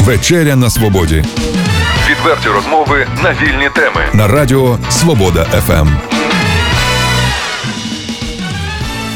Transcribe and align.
Вечеря 0.00 0.56
на 0.56 0.70
свободі. 0.70 1.24
Відверті 2.10 2.48
розмови 2.48 3.06
на 3.22 3.32
вільні 3.32 3.68
теми 3.74 4.00
на 4.14 4.28
Радіо 4.28 4.78
Свобода 4.90 5.44
ФМ. 5.44 5.88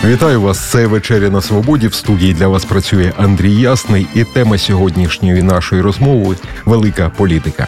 Вітаю 0.04 0.40
вас. 0.40 0.70
Це 0.70 0.86
вечеря 0.86 1.30
на 1.30 1.40
свободі. 1.40 1.88
В 1.88 1.94
студії 1.94 2.34
для 2.34 2.48
вас 2.48 2.64
працює 2.64 3.12
Андрій 3.16 3.54
Ясний, 3.54 4.06
і 4.14 4.24
тема 4.24 4.58
сьогоднішньої 4.58 5.42
нашої 5.42 5.82
розмови 5.82 6.36
велика 6.64 7.10
політика. 7.16 7.66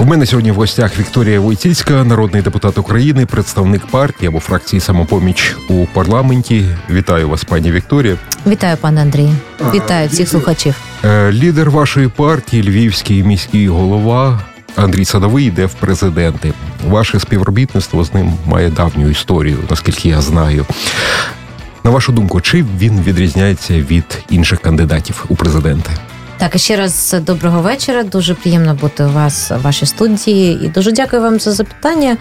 У 0.00 0.04
мене 0.04 0.26
сьогодні 0.26 0.50
в 0.50 0.54
гостях 0.54 0.98
Вікторія 0.98 1.40
Войціцька, 1.40 2.04
народний 2.04 2.42
депутат 2.42 2.78
України, 2.78 3.26
представник 3.26 3.86
партії 3.86 4.28
або 4.28 4.40
фракції 4.40 4.80
самопоміч 4.80 5.56
у 5.68 5.86
парламенті. 5.86 6.66
Вітаю 6.90 7.28
вас, 7.28 7.44
пані 7.44 7.72
Вікторія. 7.72 8.16
Вітаю, 8.46 8.76
пане 8.76 9.02
Андрій. 9.02 9.30
Вітаю 9.74 10.08
всіх 10.08 10.28
слухачів. 10.28 10.74
Е, 11.04 11.32
лідер 11.32 11.70
вашої 11.70 12.08
партії, 12.08 12.62
львівський 12.62 13.22
міський 13.22 13.68
голова. 13.68 14.40
Андрій 14.76 15.04
Садовий 15.04 15.46
йде 15.46 15.66
в 15.66 15.74
президенти. 15.74 16.52
Ваше 16.88 17.20
співробітництво 17.20 18.04
з 18.04 18.14
ним 18.14 18.32
має 18.46 18.70
давню 18.70 19.10
історію, 19.10 19.58
наскільки 19.70 20.08
я 20.08 20.20
знаю. 20.20 20.66
На 21.84 21.90
вашу 21.90 22.12
думку, 22.12 22.40
чи 22.40 22.64
він 22.78 23.00
відрізняється 23.00 23.74
від 23.74 24.24
інших 24.30 24.60
кандидатів 24.60 25.24
у 25.28 25.36
президенти? 25.36 25.90
Так, 26.40 26.58
ще 26.58 26.76
раз 26.76 27.16
доброго 27.26 27.60
вечора. 27.60 28.02
Дуже 28.02 28.34
приємно 28.34 28.74
бути 28.74 29.04
у 29.04 29.10
вас 29.10 29.50
в 29.50 29.60
вашій 29.60 29.86
студії, 29.86 30.64
і 30.64 30.68
дуже 30.68 30.92
дякую 30.92 31.22
вам 31.22 31.40
за 31.40 31.52
запитання, 31.52 32.16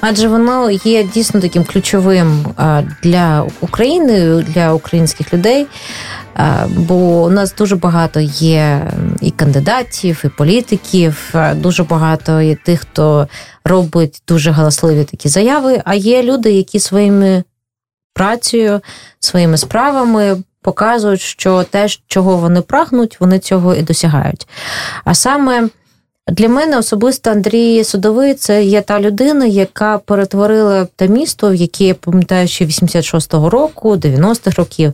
адже 0.00 0.28
воно 0.28 0.70
є 0.70 1.04
дійсно 1.04 1.40
таким 1.40 1.64
ключовим 1.64 2.46
для 3.02 3.46
України, 3.60 4.44
для 4.48 4.72
українських 4.72 5.34
людей. 5.34 5.66
Бо 6.68 7.24
у 7.24 7.30
нас 7.30 7.54
дуже 7.54 7.76
багато 7.76 8.20
є 8.20 8.90
і 9.20 9.30
кандидатів, 9.30 10.22
і 10.24 10.28
політиків, 10.28 11.34
дуже 11.54 11.82
багато 11.82 12.40
є 12.40 12.56
тих, 12.64 12.80
хто 12.80 13.28
робить 13.64 14.22
дуже 14.28 14.50
галасливі 14.50 15.04
такі 15.04 15.28
заяви. 15.28 15.82
А 15.84 15.94
є 15.94 16.22
люди, 16.22 16.52
які 16.52 16.80
своїми 16.80 17.44
працею, 18.14 18.80
своїми 19.20 19.56
справами 19.56 20.36
показують, 20.62 21.20
що 21.20 21.62
те, 21.62 21.88
чого 22.06 22.36
вони 22.36 22.60
прагнуть, 22.60 23.20
вони 23.20 23.38
цього 23.38 23.74
і 23.74 23.82
досягають. 23.82 24.48
А 25.04 25.14
саме 25.14 25.68
для 26.28 26.48
мене 26.48 26.78
особисто 26.78 27.30
Андрій 27.30 27.84
Судовий 27.84 28.34
це 28.34 28.64
є 28.64 28.82
та 28.82 29.00
людина, 29.00 29.46
яка 29.46 29.98
перетворила 29.98 30.86
те 30.96 31.08
місто, 31.08 31.50
в 31.50 31.54
яке 31.54 31.84
я 31.84 31.94
пам'ятаю, 31.94 32.48
ще 32.48 32.64
86-го 32.64 33.50
року, 33.50 33.96
90-х 33.96 34.58
років. 34.58 34.92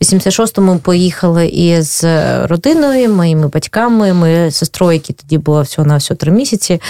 В 0.00 0.04
86-му 0.04 0.78
поїхали 0.78 1.46
із 1.46 2.04
родиною, 2.42 3.14
моїми 3.14 3.48
батьками, 3.48 4.12
моєю 4.12 4.50
сестрою, 4.50 4.92
які 4.92 5.12
тоді 5.12 5.38
було 5.38 5.62
всього 5.62 5.88
на 5.88 5.96
всього 5.96 6.16
три 6.16 6.32
місяці, 6.32 6.80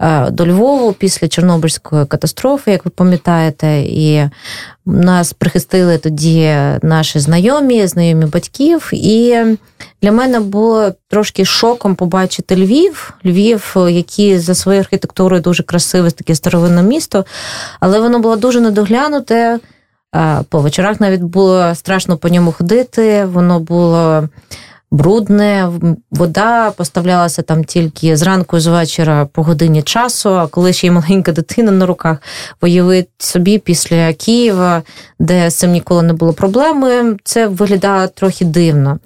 е, 0.00 0.30
до 0.30 0.46
Львову 0.46 0.92
після 0.92 1.28
Чорнобильської 1.28 2.06
катастрофи, 2.06 2.70
як 2.70 2.84
ви 2.84 2.90
пам'ятаєте, 2.90 3.80
і 3.80 4.28
нас 4.86 5.32
прихистили 5.32 5.98
тоді 5.98 6.54
наші 6.82 7.18
знайомі, 7.18 7.86
знайомі 7.86 8.24
батьків, 8.24 8.90
і 8.92 9.36
для 10.02 10.12
мене 10.12 10.40
було 10.40 10.92
трошки 11.08 11.44
шоком 11.44 11.94
побачити 11.94 12.56
Львів. 12.56 13.14
Львів, 13.26 13.76
який 13.76 14.38
за 14.38 14.54
своєю 14.54 14.82
архітектурою 14.82 15.42
дуже 15.42 15.62
красиве, 15.62 16.10
таке 16.10 16.34
старовинне 16.34 16.82
місто, 16.82 17.24
але 17.80 18.00
воно 18.00 18.18
було 18.18 18.36
дуже 18.36 18.60
недоглянуте. 18.60 19.58
По 20.48 20.60
вечорах 20.60 21.00
навіть 21.00 21.22
було 21.22 21.74
страшно 21.74 22.16
по 22.16 22.28
ньому 22.28 22.52
ходити. 22.52 23.24
Воно 23.24 23.60
було 23.60 24.28
брудне, 24.90 25.68
вода 26.10 26.70
поставлялася 26.70 27.42
там 27.42 27.64
тільки 27.64 28.16
зранку 28.16 28.56
і 28.56 28.60
з 28.60 28.66
вечора 28.66 29.26
по 29.32 29.42
годині 29.42 29.82
часу. 29.82 30.30
А 30.30 30.46
коли 30.46 30.72
ще 30.72 30.86
й 30.86 30.90
маленька 30.90 31.32
дитина 31.32 31.72
на 31.72 31.86
руках, 31.86 32.18
уявити 32.62 33.08
собі 33.18 33.58
після 33.58 34.12
Києва, 34.12 34.82
де 35.18 35.50
з 35.50 35.54
цим 35.54 35.70
ніколи 35.70 36.02
не 36.02 36.12
було 36.12 36.32
проблеми, 36.32 37.16
це 37.24 37.46
виглядало 37.46 38.06
трохи 38.06 38.44
дивно. 38.44 38.98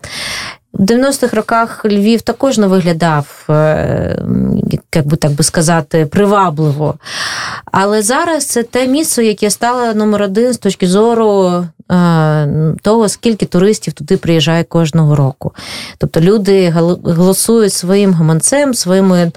В 0.74 0.82
90-х 0.82 1.36
роках 1.36 1.84
Львів 1.84 2.22
також 2.22 2.58
не 2.58 2.66
виглядав, 2.66 3.44
е, 3.50 4.18
як 4.94 5.06
би 5.06 5.16
так 5.16 5.32
би 5.32 5.44
сказати, 5.44 6.06
привабливо. 6.06 6.94
Але 7.72 8.02
зараз 8.02 8.46
це 8.46 8.62
те 8.62 8.86
місце, 8.86 9.24
яке 9.24 9.50
стало 9.50 9.94
номер 9.94 10.22
один 10.22 10.52
з 10.52 10.58
точки 10.58 10.86
зору 10.86 11.64
того, 12.82 13.08
скільки 13.08 13.46
туристів 13.46 13.92
туди 13.92 14.16
приїжджає 14.16 14.64
кожного 14.64 15.16
року. 15.16 15.52
Тобто 15.98 16.20
люди 16.20 16.70
голосують 17.04 17.72
своїм 17.72 18.14
гаманцем, 18.14 18.74
своїми 18.74 19.32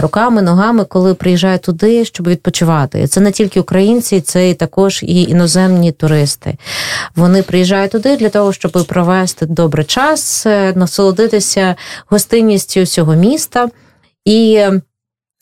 руками, 0.00 0.42
ногами, 0.42 0.84
коли 0.84 1.14
приїжджають 1.14 1.62
туди, 1.62 2.04
щоб 2.04 2.28
відпочивати. 2.28 3.06
Це 3.06 3.20
не 3.20 3.32
тільки 3.32 3.60
українці, 3.60 4.20
це 4.20 4.50
і 4.50 4.54
також 4.54 5.02
і 5.02 5.22
іноземні 5.22 5.92
туристи. 5.92 6.56
Вони 7.16 7.42
приїжджають 7.42 7.92
туди 7.92 8.16
для 8.16 8.28
того, 8.28 8.52
щоб 8.52 8.72
провести 8.72 9.46
добрий 9.46 9.84
час, 9.84 10.46
е, 10.46 10.72
насолодитися 10.76 11.76
гостинністю 12.10 12.86
цього 12.86 13.14
міста. 13.14 13.68
І 14.24 14.64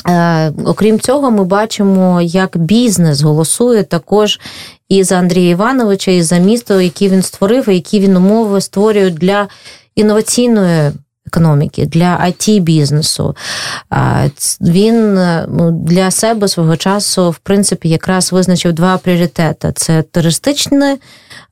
Е, 0.08 0.52
окрім 0.64 1.00
цього, 1.00 1.30
ми 1.30 1.44
бачимо, 1.44 2.20
як 2.22 2.56
бізнес 2.56 3.22
голосує 3.22 3.82
також 3.82 4.40
і 4.92 5.04
за 5.04 5.18
Андрія 5.18 5.50
Івановича, 5.50 6.10
і 6.10 6.22
за 6.22 6.38
місто, 6.38 6.80
яке 6.80 7.08
він 7.08 7.22
створив, 7.22 7.68
і 7.68 7.74
які 7.74 8.00
він 8.00 8.16
умови 8.16 8.60
створює 8.60 9.10
для 9.10 9.48
інноваційної. 9.94 10.92
Економіки 11.26 11.86
для 11.86 12.18
it 12.26 12.60
бізнесу 12.60 13.36
він 14.60 15.18
е, 15.18 15.46
ну, 15.48 15.70
для 15.70 16.10
себе 16.10 16.48
свого 16.48 16.76
часу, 16.76 17.30
в 17.30 17.38
принципі, 17.38 17.88
якраз 17.88 18.32
визначив 18.32 18.72
два 18.72 18.98
пріоритети: 18.98 19.72
це 19.74 20.02
туристичний 20.02 20.96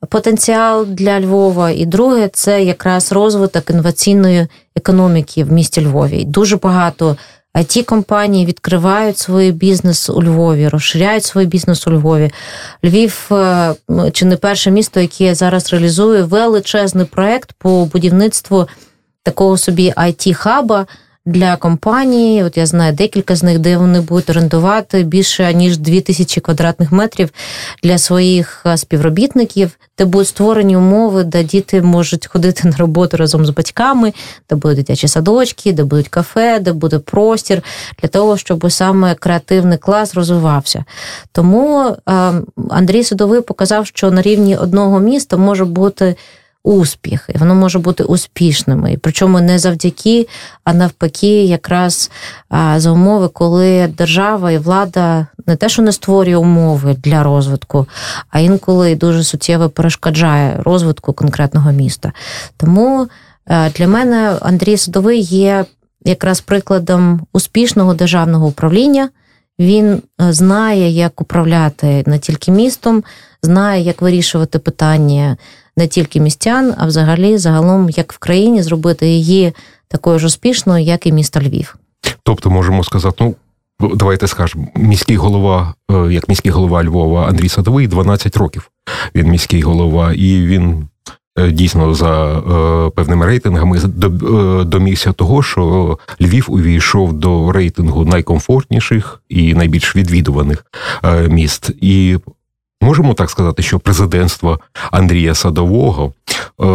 потенціал 0.09 0.85
для 0.85 1.19
Львова, 1.19 1.69
і 1.69 1.85
друге 1.85 2.29
це 2.33 2.63
якраз 2.63 3.11
розвиток 3.11 3.69
інноваційної 3.69 4.47
економіки 4.75 5.43
в 5.43 5.51
місті 5.51 5.85
Львові. 5.85 6.25
Дуже 6.25 6.57
багато 6.57 7.17
it 7.55 7.83
компанії 7.83 8.45
відкривають 8.45 9.17
свій 9.17 9.51
бізнес 9.51 10.09
у 10.09 10.23
Львові, 10.23 10.67
розширяють 10.67 11.23
свій 11.23 11.45
бізнес 11.45 11.87
у 11.87 11.91
Львові. 11.91 12.31
Львів 12.83 13.29
е, 13.31 13.75
чи 14.13 14.25
не 14.25 14.37
перше 14.37 14.71
місто, 14.71 14.99
яке 14.99 15.35
зараз 15.35 15.73
реалізує 15.73 16.23
величезний 16.23 17.05
проект 17.05 17.51
по 17.57 17.85
будівництву 17.85 18.67
такого 19.23 19.57
собі 19.57 19.93
it 19.97 20.33
хаба 20.33 20.87
для 21.25 21.55
компанії. 21.55 22.43
От 22.43 22.57
я 22.57 22.65
знаю 22.65 22.93
декілька 22.93 23.35
з 23.35 23.43
них, 23.43 23.59
де 23.59 23.77
вони 23.77 24.01
будуть 24.01 24.29
орендувати 24.29 25.03
більше 25.03 25.53
ніж 25.53 25.77
2000 25.77 26.41
квадратних 26.41 26.91
метрів 26.91 27.29
для 27.83 27.97
своїх 27.97 28.63
е, 28.65 28.77
співробітників, 28.77 29.71
де 29.97 30.05
будуть 30.05 30.27
створені 30.27 30.77
умови, 30.77 31.23
де 31.23 31.43
діти 31.43 31.81
можуть 31.81 32.27
ходити 32.27 32.67
на 32.67 32.77
роботу 32.77 33.17
разом 33.17 33.45
з 33.45 33.49
батьками, 33.49 34.13
де 34.49 34.55
будуть 34.55 34.77
дитячі 34.77 35.07
садочки, 35.07 35.73
де 35.73 35.83
будуть 35.83 36.07
кафе, 36.07 36.59
де 36.59 36.73
буде 36.73 36.99
простір 36.99 37.63
для 38.01 38.07
того, 38.09 38.37
щоб 38.37 38.71
саме 38.71 39.15
креативний 39.15 39.77
клас 39.77 40.15
розвивався. 40.15 40.85
Тому 41.31 41.95
е, 42.09 42.33
Андрій 42.69 43.03
Судовий 43.03 43.41
показав, 43.41 43.87
що 43.87 44.11
на 44.11 44.21
рівні 44.21 44.57
одного 44.57 44.99
міста 44.99 45.37
може 45.37 45.65
бути 45.65 46.15
успіхи, 46.63 47.35
воно 47.39 47.55
може 47.55 47.79
бути 47.79 48.03
успішними. 48.03 48.97
Причому 49.01 49.41
не 49.41 49.59
завдяки, 49.59 50.27
а 50.63 50.73
навпаки, 50.73 51.43
якраз 51.43 52.11
за 52.75 52.91
умови, 52.91 53.27
коли 53.27 53.87
держава 53.87 54.51
і 54.51 54.57
влада 54.57 55.27
не 55.47 55.55
те, 55.55 55.69
що 55.69 55.81
не 55.81 55.91
створює 55.91 56.35
умови 56.35 56.95
для 57.03 57.23
розвитку, 57.23 57.87
а 58.29 58.39
інколи 58.39 58.95
дуже 58.95 59.23
суттєво 59.23 59.69
перешкоджає 59.69 60.61
розвитку 60.63 61.13
конкретного 61.13 61.71
міста. 61.71 62.11
Тому 62.57 63.07
для 63.75 63.87
мене 63.87 64.37
Андрій 64.41 64.77
Садовий 64.77 65.21
є 65.21 65.65
якраз 66.05 66.41
прикладом 66.41 67.21
успішного 67.33 67.93
державного 67.93 68.47
управління. 68.47 69.09
Він 69.59 70.01
знає, 70.19 70.89
як 70.89 71.21
управляти 71.21 72.03
не 72.05 72.19
тільки 72.19 72.51
містом, 72.51 73.03
знає, 73.43 73.83
як 73.83 74.01
вирішувати 74.01 74.59
питання 74.59 75.37
не 75.81 75.87
тільки 75.87 76.19
містян, 76.19 76.73
а 76.77 76.85
взагалі 76.85 77.37
загалом, 77.37 77.89
як 77.89 78.13
в 78.13 78.17
країні, 78.17 78.63
зробити 78.63 79.07
її 79.07 79.53
такою 79.87 80.19
ж 80.19 80.25
успішною, 80.25 80.85
як 80.85 81.07
і 81.07 81.11
місто 81.11 81.39
Львів. 81.39 81.75
Тобто, 82.23 82.49
можемо 82.49 82.83
сказати, 82.83 83.15
ну. 83.19 83.35
Давайте 83.95 84.27
скажемо, 84.27 84.67
міський 84.75 85.15
голова, 85.15 85.73
е, 85.91 86.13
як 86.13 86.29
міський 86.29 86.51
голова 86.51 86.83
Львова 86.83 87.27
Андрій 87.27 87.49
Садовий, 87.49 87.87
12 87.87 88.37
років. 88.37 88.71
Він 89.15 89.27
міський 89.27 89.61
голова, 89.61 90.13
і 90.13 90.45
він 90.45 90.87
е, 91.37 91.51
дійсно 91.51 91.93
за 91.93 92.37
е, 92.37 92.89
певними 92.89 93.25
рейтингами 93.25 93.79
домігся 94.65 95.11
того, 95.11 95.43
що 95.43 95.97
Львів 96.21 96.45
увійшов 96.49 97.13
до 97.13 97.51
рейтингу 97.51 98.05
найкомфортніших 98.05 99.21
і 99.29 99.53
найбільш 99.53 99.95
відвідуваних 99.95 100.65
міст. 101.29 101.71
І 101.81 102.17
можемо 102.81 103.13
так 103.13 103.29
сказати, 103.29 103.63
що 103.63 103.79
президентство 103.79 104.59
Андрія 104.91 105.35
Садового 105.35 106.13
е, 106.31 106.65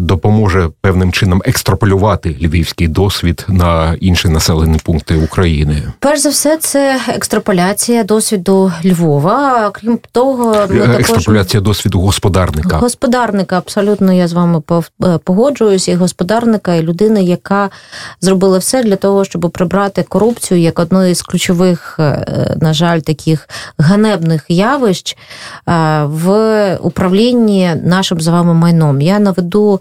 допоможе 0.00 0.70
певним 0.80 1.12
чином 1.12 1.42
екстраполювати 1.44 2.36
львівський 2.42 2.88
досвід 2.88 3.46
на 3.48 3.96
інші 4.00 4.28
населені 4.28 4.78
пункти 4.84 5.16
України. 5.16 5.82
Перш 5.98 6.20
за 6.20 6.28
все, 6.28 6.56
це 6.56 7.00
екстраполяція 7.08 8.04
досвіду 8.04 8.72
Львова. 8.84 9.70
Крім 9.70 9.98
того, 10.12 10.54
також... 10.54 11.00
екстраполяція 11.00 11.60
досвіду 11.60 12.00
господарника. 12.00 12.76
Господарника, 12.76 13.58
абсолютно 13.58 14.12
я 14.12 14.28
з 14.28 14.32
вами 14.32 14.62
е, 15.04 15.18
погоджуюсь, 15.24 15.88
і 15.88 15.94
господарника, 15.94 16.74
і 16.74 16.82
людини, 16.82 17.24
яка 17.24 17.70
зробила 18.20 18.58
все 18.58 18.82
для 18.82 18.96
того, 18.96 19.24
щоб 19.24 19.50
прибрати 19.50 20.02
корупцію 20.02 20.60
як 20.60 20.78
одну 20.78 21.04
із 21.04 21.22
ключових, 21.22 21.96
е, 21.98 22.56
на 22.60 22.74
жаль, 22.74 23.00
таких 23.00 23.48
ганебних 23.78 24.44
явищ 24.48 25.16
е, 25.16 25.31
в 26.04 26.78
управлінні 26.82 27.74
нашим 27.84 28.20
з 28.20 28.26
вами 28.26 28.54
майном. 28.54 29.00
Я 29.00 29.18
наведу 29.18 29.80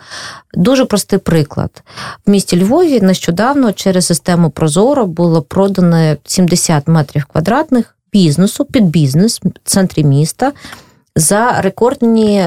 дуже 0.54 0.86
простий 0.86 1.20
приклад. 1.20 1.84
В 2.26 2.30
місті 2.30 2.64
Львові 2.64 3.02
нещодавно 3.02 3.74
через 3.74 4.06
систему 4.06 4.50
Прозоро 4.50 5.06
було 5.06 5.42
продано 5.42 6.16
70 6.26 6.88
метрів 6.88 7.26
квадратних 7.26 7.96
бізнесу 8.14 8.66
під 8.66 8.86
бізнес 8.86 9.42
в 9.44 9.50
центрі 9.64 10.04
міста 10.04 10.52
за 11.16 11.62
рекордні 11.62 12.46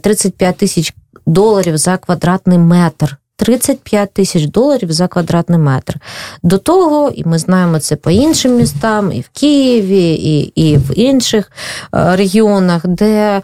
35 0.00 0.56
тисяч 0.56 0.94
доларів 1.26 1.76
за 1.76 1.96
квадратний 1.96 2.58
метр. 2.58 3.16
35 3.40 4.12
тисяч 4.12 4.46
доларів 4.46 4.92
за 4.92 5.08
квадратний 5.08 5.58
метр. 5.58 5.94
До 6.42 6.58
того, 6.58 7.10
і 7.14 7.24
ми 7.24 7.38
знаємо 7.38 7.78
це 7.78 7.96
по 7.96 8.10
іншим 8.10 8.56
містам, 8.56 9.12
і 9.12 9.20
в 9.20 9.28
Києві, 9.28 10.12
і 10.12 10.40
і 10.40 10.76
в 10.76 10.98
інших 10.98 11.52
регіонах, 11.92 12.86
де 12.86 13.42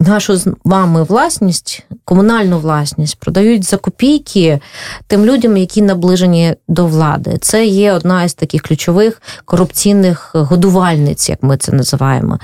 нашу 0.00 0.36
з 0.36 0.48
вами 0.64 1.02
власність, 1.02 1.86
комунальну 2.04 2.58
власність 2.58 3.16
продають 3.20 3.64
за 3.64 3.76
копійки 3.76 4.60
тим 5.06 5.24
людям, 5.24 5.56
які 5.56 5.82
наближені 5.82 6.54
до 6.68 6.86
влади. 6.86 7.38
Це 7.40 7.66
є 7.66 7.92
одна 7.92 8.24
із 8.24 8.34
таких 8.34 8.62
ключових 8.62 9.22
корупційних 9.44 10.30
годувальниць, 10.34 11.28
як 11.28 11.42
ми 11.42 11.56
це 11.56 11.72
називаємо. 11.72 12.38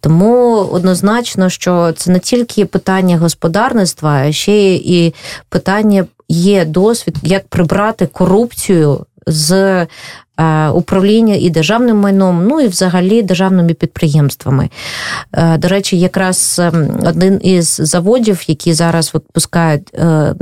Тому 0.00 0.56
однозначно, 0.56 1.50
що 1.50 1.92
це 1.96 2.10
не 2.10 2.18
тільки 2.18 2.66
питання 2.66 3.18
господарництва, 3.18 4.10
а 4.10 4.32
ще 4.32 4.74
і 4.74 5.14
питання 5.48 6.04
є 6.32 6.64
досвід, 6.64 7.16
як 7.22 7.48
прибрати 7.48 8.06
корупцію 8.06 9.06
з 9.26 9.86
управління 10.74 11.34
і 11.34 11.50
державним 11.50 11.96
майном, 11.96 12.46
ну 12.46 12.60
і 12.60 12.68
взагалі 12.68 13.22
державними 13.22 13.74
підприємствами. 13.74 14.68
Е, 15.32 15.58
до 15.58 15.68
речі, 15.68 15.98
якраз 15.98 16.60
ем, 16.62 17.00
один 17.06 17.40
із 17.42 17.76
заводів, 17.82 18.44
які 18.46 18.74
зараз 18.74 19.14
випускають, 19.14 19.94
е, 19.94 20.34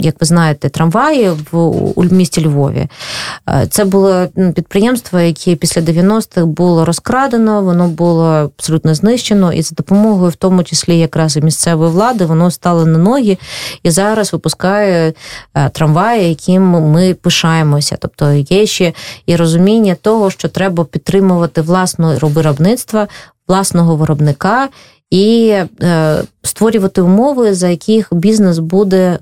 як 0.00 0.14
ви 0.20 0.26
знаєте, 0.26 0.68
трамваї 0.68 1.30
в 1.52 2.12
місті 2.12 2.46
Львові, 2.46 2.88
це 3.70 3.84
було 3.84 4.26
підприємство, 4.54 5.20
яке 5.20 5.56
після 5.56 5.80
90-х 5.80 6.46
було 6.46 6.84
розкрадено, 6.84 7.62
воно 7.62 7.88
було 7.88 8.24
абсолютно 8.24 8.94
знищено, 8.94 9.52
і 9.52 9.62
за 9.62 9.74
допомогою, 9.74 10.30
в 10.30 10.34
тому 10.34 10.64
числі 10.64 10.98
якраз 10.98 11.36
і 11.36 11.40
місцевої 11.40 11.90
влади, 11.90 12.24
воно 12.24 12.50
стало 12.50 12.86
на 12.86 12.98
ноги 12.98 13.38
і 13.82 13.90
зараз 13.90 14.32
випускає 14.32 15.12
трамваї, 15.72 16.28
яким 16.28 16.62
ми 16.62 17.14
пишаємося. 17.14 17.96
Тобто 18.00 18.32
є 18.32 18.66
ще 18.66 18.92
розуміння 19.36 19.96
того, 20.02 20.30
що 20.30 20.48
треба 20.48 20.84
підтримувати 20.84 21.60
власне 21.60 22.18
виробництво, 22.22 23.06
власного 23.48 23.96
виробника 23.96 24.68
і 25.10 25.54
е, 25.82 26.22
створювати 26.42 27.00
умови, 27.00 27.54
за 27.54 27.68
яких 27.68 28.08
бізнес 28.14 28.58
буде 28.58 29.18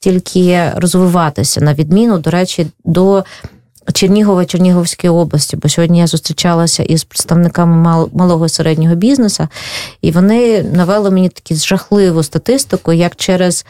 тільки 0.00 0.72
розвиватися, 0.76 1.60
на 1.60 1.74
відміну, 1.74 2.18
до 2.18 2.30
речі, 2.30 2.66
до. 2.84 3.24
Чернігова, 3.92 4.44
Чернігівської 4.44 5.10
області, 5.10 5.56
бо 5.56 5.68
сьогодні 5.68 5.98
я 5.98 6.06
зустрічалася 6.06 6.82
із 6.82 7.04
представниками 7.04 8.08
малого 8.12 8.46
і 8.46 8.48
середнього 8.48 8.94
бізнесу, 8.94 9.48
і 10.02 10.10
вони 10.10 10.62
навели 10.62 11.10
мені 11.10 11.28
таку 11.28 11.60
жахливу 11.60 12.22
статистику, 12.22 12.92
як 12.92 13.16
через 13.16 13.66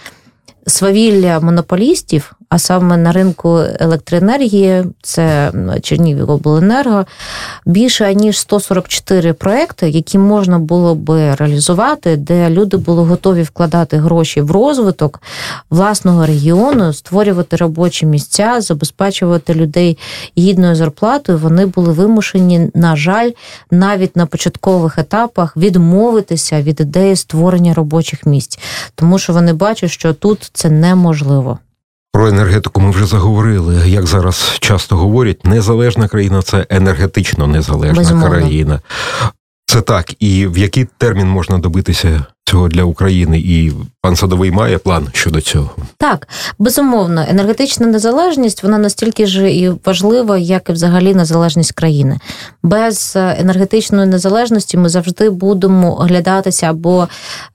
свавілля 0.66 1.40
монополістів 1.40 2.34
а 2.50 2.58
саме 2.58 2.96
на 2.96 3.12
ринку 3.12 3.58
електроенергії, 3.80 4.84
це 5.02 5.52
Чернігівобленерго, 5.82 7.06
більше 7.66 8.14
ніж 8.14 8.38
144 8.38 9.32
проекти, 9.32 9.90
які 9.90 10.18
можна 10.18 10.58
було 10.58 10.94
би 10.94 11.34
реалізувати, 11.34 12.16
де 12.16 12.50
люди 12.50 12.76
були 12.76 13.02
готові 13.02 13.42
вкладати 13.42 13.96
гроші 13.96 14.40
в 14.40 14.50
розвиток 14.50 15.22
власного 15.70 16.26
регіону, 16.26 16.92
створювати 16.92 17.56
робочі 17.56 18.06
місця, 18.06 18.60
забезпечувати 18.60 19.54
людей 19.54 19.98
гідною 20.38 20.74
зарплатою. 20.74 21.38
Вони 21.38 21.66
були 21.66 21.92
вимушені, 21.92 22.70
на 22.74 22.96
жаль, 22.96 23.30
навіть 23.70 24.16
на 24.16 24.26
початкових 24.26 24.98
етапах 24.98 25.56
відмовитися 25.56 26.62
від 26.62 26.80
ідеї 26.80 27.16
створення 27.16 27.74
робочих 27.74 28.26
місць, 28.26 28.58
тому 28.94 29.18
що 29.18 29.32
вони 29.32 29.52
бачать, 29.52 29.90
що 29.90 30.14
тут 30.14 30.49
це 30.52 30.70
неможливо. 30.70 31.58
Про 32.12 32.28
енергетику 32.28 32.80
ми 32.80 32.90
вже 32.90 33.06
заговорили. 33.06 33.88
Як 33.90 34.06
зараз 34.06 34.56
часто 34.60 34.96
говорять, 34.96 35.46
незалежна 35.46 36.08
країна 36.08 36.42
це 36.42 36.66
енергетично 36.70 37.46
незалежна 37.46 37.98
Безумовно. 37.98 38.30
країна. 38.36 38.80
Це 39.66 39.80
так, 39.80 40.22
і 40.22 40.46
в 40.46 40.58
який 40.58 40.86
термін 40.98 41.28
можна 41.28 41.58
добитися 41.58 42.24
цього 42.44 42.68
для 42.68 42.84
України, 42.84 43.40
і 43.40 43.72
пан 44.02 44.16
Садовий 44.16 44.50
має 44.50 44.78
план 44.78 45.08
щодо 45.12 45.40
цього. 45.40 45.70
Так, 45.98 46.28
безумовно, 46.58 47.24
енергетична 47.28 47.86
незалежність 47.86 48.62
вона 48.62 48.78
настільки 48.78 49.26
ж 49.26 49.50
і 49.50 49.72
важлива, 49.84 50.38
як 50.38 50.68
і 50.68 50.72
взагалі 50.72 51.14
незалежність 51.14 51.72
країни. 51.72 52.18
Без 52.62 53.12
е, 53.16 53.36
енергетичної 53.40 54.06
незалежності 54.06 54.76
ми 54.76 54.88
завжди 54.88 55.30
будемо 55.30 56.00
оглядатися 56.00 56.70
або 56.70 57.08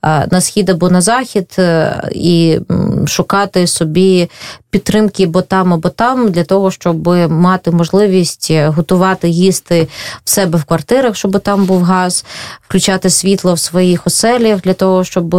е, 0.04 0.28
на 0.32 0.42
схід, 0.42 0.70
або 0.70 0.90
на 0.90 1.02
захід 1.02 1.56
е, 1.60 2.10
і 2.12 2.60
шукати 3.08 3.68
собі 3.68 4.30
підтримки 4.70 5.28
бо 5.28 5.42
там, 5.42 5.74
або 5.74 5.90
там, 5.90 6.32
для 6.32 6.44
того, 6.44 6.72
щоб 6.72 7.08
мати 7.30 7.72
можливість 7.72 8.52
готувати 8.52 9.30
їсти 9.30 9.88
в 10.24 10.30
себе 10.30 10.60
в 10.60 10.64
квартирах, 10.64 11.16
щоб 11.16 11.40
там 11.40 11.66
був 11.66 11.84
газ, 11.84 12.26
включати 12.62 13.10
світло 13.10 13.54
в 13.54 13.60
своїх 13.60 14.08
оселях 14.08 14.62
для 14.62 14.74
того, 14.74 15.04
щоб 15.04 15.34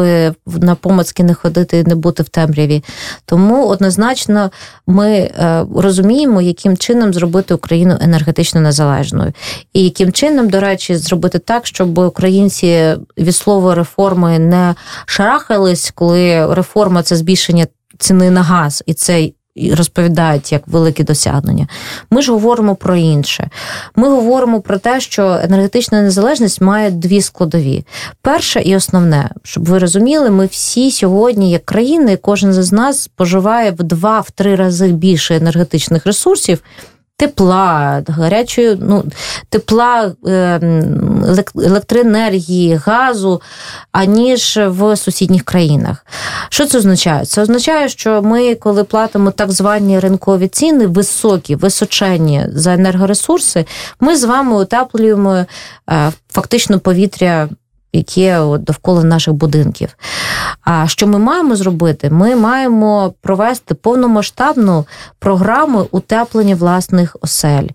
на 0.47 0.75
помацки 0.97 1.23
не 1.23 1.35
ходити 1.35 1.85
не 1.85 1.95
бути 1.95 2.23
в 2.23 2.29
темряві. 2.29 2.85
Тому 3.25 3.67
однозначно 3.67 4.51
ми 4.87 5.11
е, 5.11 5.67
розуміємо, 5.77 6.43
яким 6.43 6.77
чином 6.77 7.15
зробити 7.15 7.55
Україну 7.55 7.99
енергетично 8.01 8.61
незалежною, 8.61 9.33
і 9.73 9.85
яким 9.85 10.13
чином, 10.13 10.49
до 10.49 10.61
речі, 10.61 10.97
зробити 10.97 11.39
так, 11.39 11.67
щоб 11.67 11.99
українці 11.99 12.97
від 13.19 13.37
слова 13.37 13.75
реформи 13.75 14.39
не 14.39 14.75
шарахались, 15.07 15.93
коли 15.95 16.55
реформа 16.55 17.03
це 17.03 17.17
збільшення 17.17 17.67
ціни 17.99 18.31
на 18.31 18.43
газ, 18.43 18.83
і 18.87 18.95
це 18.95 19.31
розповідають 19.75 20.53
як 20.53 20.69
великі 20.69 21.05
досягнення. 21.05 21.69
Ми 22.11 22.23
ж 22.23 22.33
говоримо 22.33 22.75
про 22.75 22.97
інше. 22.97 23.51
Ми 23.97 24.09
говоримо 24.09 24.61
про 24.61 24.79
те, 24.79 25.01
що 25.01 25.41
енергетична 25.43 26.03
незалежність 26.03 26.61
має 26.61 26.91
дві 26.91 27.23
складові. 27.23 27.87
Перше 28.23 28.63
і 28.63 28.77
основне, 28.77 29.31
щоб 29.43 29.65
ви 29.65 29.79
розуміли, 29.79 30.31
ми 30.31 30.47
всі 30.47 30.91
сьогодні, 30.91 31.51
як 31.51 31.65
країни, 31.65 32.17
кожен 32.17 32.53
з 32.53 32.73
нас 32.73 33.03
споживає 33.03 33.71
в 33.71 33.83
два-три 33.83 34.55
рази 34.55 34.89
більше 34.89 35.37
енергетичних 35.37 36.07
ресурсів 36.07 36.63
тепла, 37.17 38.03
гарячої, 38.09 38.79
ну, 38.81 39.05
тепла, 39.49 40.13
ем, 40.27 41.25
електроенергії, 41.57 42.75
газу, 42.75 43.43
аніж 43.93 44.59
в 44.67 44.97
сусідніх 44.97 45.43
країнах. 45.43 46.07
Що 46.49 46.67
це 46.67 46.79
означає? 46.79 47.25
Це 47.25 47.43
означає, 47.43 47.89
що 47.89 48.23
ми, 48.23 48.55
коли 48.55 48.85
платимо 48.85 49.31
так 49.31 49.53
звані 49.53 50.01
ринкові 50.01 50.49
ціни, 50.49 50.87
високі, 50.87 51.57
височенні 51.57 52.47
за 52.53 52.75
енергоресурси, 52.75 53.65
ми 54.01 54.17
з 54.17 54.25
вами 54.25 54.57
утеплюємо 54.63 55.45
е, 55.91 56.13
фактично 56.29 56.81
повітря 56.81 57.49
яке 57.93 58.41
довкола 58.59 59.05
наших 59.05 59.35
будинків. 59.35 59.97
А 60.65 60.89
що 60.89 61.07
ми 61.07 61.19
маємо 61.19 61.57
зробити? 61.57 62.11
Ми 62.11 62.37
маємо 62.37 63.15
провести 63.21 63.75
повномасштабну 63.75 64.87
програму 65.19 65.87
утеплення 65.91 66.55
власних 66.55 67.17
осель, 67.21 67.69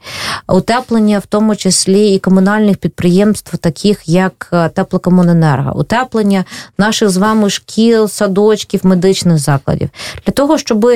утеплення, 0.47 1.19
в 1.19 1.25
тому 1.25 1.55
числі 1.55 2.13
і 2.13 2.19
комунальних 2.19 2.77
підприємств, 2.77 3.57
таких 3.57 4.07
як 4.09 4.49
е, 4.53 4.69
теплокомуненерго, 4.69 5.79
утеплення 5.79 6.45
наших 6.77 7.09
з 7.09 7.17
вами 7.17 7.49
шкіл, 7.49 8.07
садочків, 8.07 8.79
медичних 8.83 9.37
закладів, 9.37 9.89
для 10.25 10.33
того, 10.33 10.57
щоб 10.57 10.91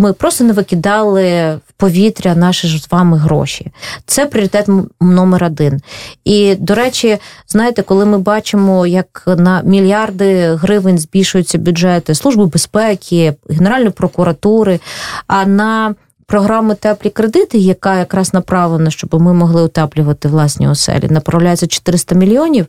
ми 0.00 0.12
просто 0.12 0.44
не 0.44 0.52
викидали 0.52 1.54
в 1.68 1.72
повітря, 1.76 2.34
наші 2.34 2.68
ж 2.68 2.82
з 2.82 2.90
вами 2.90 3.18
гроші. 3.18 3.72
Це 4.06 4.26
пріоритет 4.26 4.66
номер 5.00 5.44
один. 5.44 5.80
І, 6.24 6.54
до 6.54 6.74
речі, 6.74 7.18
знаєте, 7.48 7.82
коли 7.82 8.04
ми 8.04 8.18
бачимо, 8.18 8.86
як 8.86 9.22
на 9.26 9.62
мільярди 9.62 10.54
гривень 10.54 10.98
збільшуються 10.98 11.58
бюджети 11.58 12.14
Служби 12.14 12.46
безпеки, 12.46 13.34
Генеральної 13.50 13.90
прокуратури, 13.90 14.80
а 15.26 15.46
на 15.46 15.94
програму 16.26 16.74
теплі 16.74 17.10
кредити, 17.10 17.58
яка 17.58 17.98
якраз 17.98 18.34
направлена, 18.34 18.90
щоб 18.90 19.22
ми 19.22 19.32
могли 19.32 19.62
утеплювати 19.62 20.28
власні 20.28 20.68
оселі, 20.68 21.08
направляється 21.10 21.66
400 21.66 22.14
мільйонів. 22.14 22.66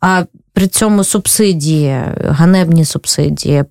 А 0.00 0.24
при 0.52 0.66
цьому 0.66 1.04
субсидії, 1.04 2.02
ганебні 2.24 2.84
субсидії, 2.84 3.64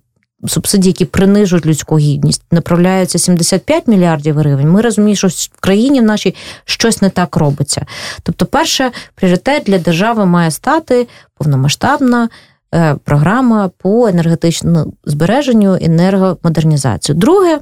субсидії, 0.46 0.90
які 0.90 1.04
принижують 1.04 1.66
людську 1.66 1.98
гідність, 1.98 2.42
направляються 2.50 3.18
75 3.18 3.86
мільярдів 3.86 4.38
гривень. 4.38 4.70
Ми 4.70 4.80
розуміємо, 4.80 5.16
що 5.16 5.28
в 5.28 5.60
країні 5.60 6.00
в 6.00 6.04
нашій 6.04 6.34
щось 6.64 7.02
не 7.02 7.10
так 7.10 7.36
робиться. 7.36 7.86
Тобто, 8.22 8.46
перше 8.46 8.90
пріоритет 9.14 9.62
для 9.66 9.78
держави 9.78 10.26
має 10.26 10.50
стати 10.50 11.08
повномасштабна. 11.38 12.28
Е, 12.74 12.96
програма 13.04 13.70
по 13.78 14.08
енергетичному 14.08 14.94
збереженню 15.04 15.78
енергомодернізацію. 15.80 17.16
Друге, 17.16 17.58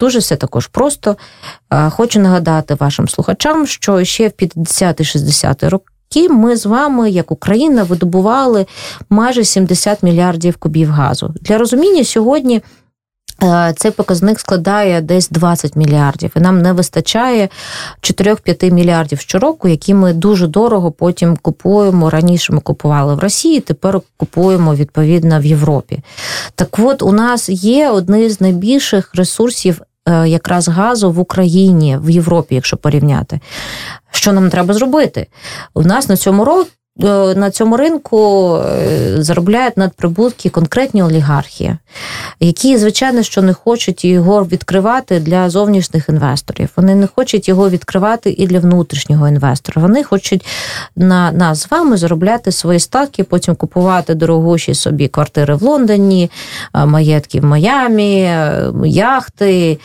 дуже 0.00 0.18
все 0.18 0.36
також 0.36 0.66
просто. 0.66 1.16
Е, 1.70 1.90
хочу 1.90 2.20
нагадати 2.20 2.74
вашим 2.74 3.08
слухачам, 3.08 3.66
що 3.66 4.04
ще 4.04 4.28
в 4.28 4.32
50-60 4.32 5.68
роки 5.68 5.84
які 6.10 6.28
ми 6.28 6.56
з 6.56 6.66
вами, 6.66 7.10
як 7.10 7.30
Україна, 7.30 7.82
видобували 7.82 8.66
майже 9.10 9.44
70 9.44 10.02
мільярдів 10.02 10.56
кубів 10.56 10.90
газу. 10.90 11.34
Для 11.40 11.58
розуміння 11.58 12.04
сьогодні. 12.04 12.62
Е, 13.42 13.74
цей 13.76 13.90
показник 13.90 14.40
складає 14.40 15.00
десь 15.00 15.28
20 15.28 15.76
мільярдів, 15.76 16.30
і 16.36 16.40
нам 16.40 16.62
не 16.62 16.72
вистачає 16.72 17.48
4-5 18.00 18.70
мільярдів 18.70 19.20
щороку, 19.20 19.68
які 19.68 19.94
ми 19.94 20.12
дуже 20.12 20.46
дорого 20.46 20.90
потім 20.90 21.36
купуємо. 21.36 22.10
Раніше 22.10 22.52
ми 22.52 22.60
купували 22.60 23.14
в 23.14 23.18
Росії, 23.18 23.60
тепер 23.60 24.00
купуємо 24.16 24.74
відповідно 24.74 25.40
в 25.40 25.44
Європі. 25.44 25.98
Так 26.54 26.78
от 26.78 27.02
у 27.02 27.12
нас 27.12 27.48
є 27.48 27.90
одні 27.90 28.30
з 28.30 28.40
найбільших 28.40 29.14
ресурсів 29.14 29.80
якраз 30.26 30.68
газу 30.68 31.12
в 31.12 31.18
Україні, 31.18 31.98
в 32.02 32.10
Європі, 32.10 32.54
якщо 32.54 32.76
порівняти. 32.76 33.40
Що 34.10 34.32
нам 34.32 34.50
треба 34.50 34.74
зробити? 34.74 35.26
У 35.74 35.82
нас 35.82 36.08
на 36.08 36.16
цьому 36.16 36.44
році 36.44 36.70
Е, 36.70 36.87
на 36.98 37.50
цьому 37.50 37.76
ринку 37.76 38.54
е, 38.56 39.22
заробляють 39.22 39.76
надприбутки 39.76 40.48
конкретні 40.48 41.02
олігархи, 41.02 41.76
які, 42.40 42.78
звичайно, 42.78 43.22
що 43.22 43.42
не 43.42 43.52
хочуть 43.52 44.04
його 44.04 44.44
відкривати 44.44 45.20
для 45.20 45.50
зовнішніх 45.50 46.08
інвесторів. 46.08 46.68
Вони 46.76 46.94
не 46.94 47.08
хочуть 47.14 47.48
його 47.48 47.70
відкривати 47.70 48.30
і 48.30 48.46
для 48.46 48.58
внутрішнього 48.58 49.28
інвестора. 49.28 49.82
Вони 49.82 50.04
хочуть 50.04 50.46
на 50.96 51.32
нас 51.32 51.62
з 51.62 51.70
вами 51.70 51.96
заробляти 51.96 52.52
свої 52.52 52.80
статки, 52.80 53.24
потім 53.24 53.54
купувати 53.54 54.14
дорогущі 54.14 54.74
собі 54.74 55.08
квартири 55.08 55.54
в 55.54 55.62
Лондоні, 55.62 56.30
е, 56.74 56.86
маєтки 56.86 57.40
в 57.40 57.44
Майамі, 57.44 58.30
яхти, 58.84 59.78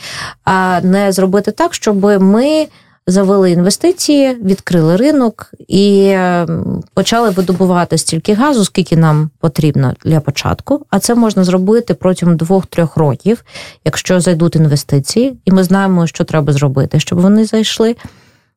а 0.44 0.80
не 0.82 1.12
зробити 1.12 1.50
так, 1.50 1.74
щоб 1.74 2.22
ми 2.22 2.66
завели 3.06 3.50
інвестиції, 3.50 4.34
відкрили 4.34 4.96
ринок 4.96 5.52
і 5.68 6.06
ем, 6.08 6.82
почали 6.94 7.30
видобувати 7.30 7.98
стільки 7.98 8.34
газу, 8.34 8.64
скільки 8.64 8.96
нам 8.96 9.30
потрібно 9.40 9.94
для 10.04 10.20
початку. 10.20 10.86
А 10.90 10.98
це 10.98 11.14
можна 11.14 11.44
зробити 11.44 11.94
протягом 11.94 12.36
двох-трьох 12.36 12.96
років, 12.96 13.44
якщо 13.84 14.20
зайдуть 14.20 14.56
інвестиції, 14.56 15.36
і 15.44 15.52
ми 15.52 15.64
знаємо, 15.64 16.06
що 16.06 16.24
треба 16.24 16.52
зробити, 16.52 17.00
щоб 17.00 17.20
вони 17.20 17.44
зайшли 17.44 17.96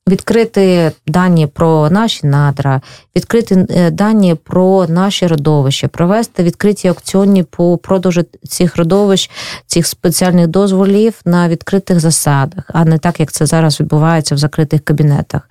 відкрити 0.07 0.91
дані 1.07 1.47
про 1.47 1.89
наші 1.89 2.27
надра, 2.27 2.81
відкрити 3.15 3.65
е, 3.69 3.91
дані 3.91 4.35
про 4.35 4.87
наші 4.87 5.27
родовища, 5.27 5.87
провести 5.87 6.43
відкриті 6.43 6.87
аукціоні 6.87 7.43
по 7.43 7.77
продажу 7.77 8.25
цих 8.47 8.77
родовищ, 8.77 9.29
цих 9.65 9.87
спеціальних 9.87 10.47
дозволів 10.47 11.13
на 11.25 11.49
відкритих 11.49 11.99
засадах, 11.99 12.63
а 12.73 12.85
не 12.85 12.97
так, 12.97 13.19
як 13.19 13.31
це 13.31 13.45
зараз 13.45 13.79
відбувається 13.79 14.35
в 14.35 14.37
закритих 14.37 14.81
кабінетах. 14.81 15.49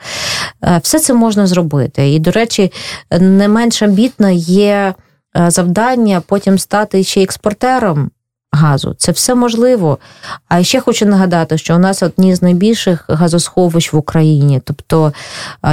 Е, 0.65 0.81
все 0.83 0.99
це 0.99 1.15
можна 1.15 1.47
зробити. 1.47 2.13
І, 2.13 2.19
до 2.19 2.31
речі, 2.31 2.73
не 3.21 3.49
менш 3.49 3.83
амбітно 3.83 4.31
є 4.31 4.95
е, 5.37 5.51
завдання 5.51 6.23
потім 6.27 6.59
стати 6.59 7.05
ще 7.05 7.23
експортером 7.23 8.11
газу. 8.53 8.95
Це 8.99 9.13
все 9.13 9.35
можливо. 9.35 9.99
А 10.49 10.63
ще 10.63 10.81
хочу 10.81 11.07
нагадати, 11.07 11.59
що 11.59 11.75
у 11.75 11.79
нас 11.79 12.03
одні 12.03 12.35
з 12.35 12.43
найбільших 12.43 13.05
газосховищ 13.09 13.93
в 13.93 13.97
Україні, 13.97 14.61
тобто 14.65 15.13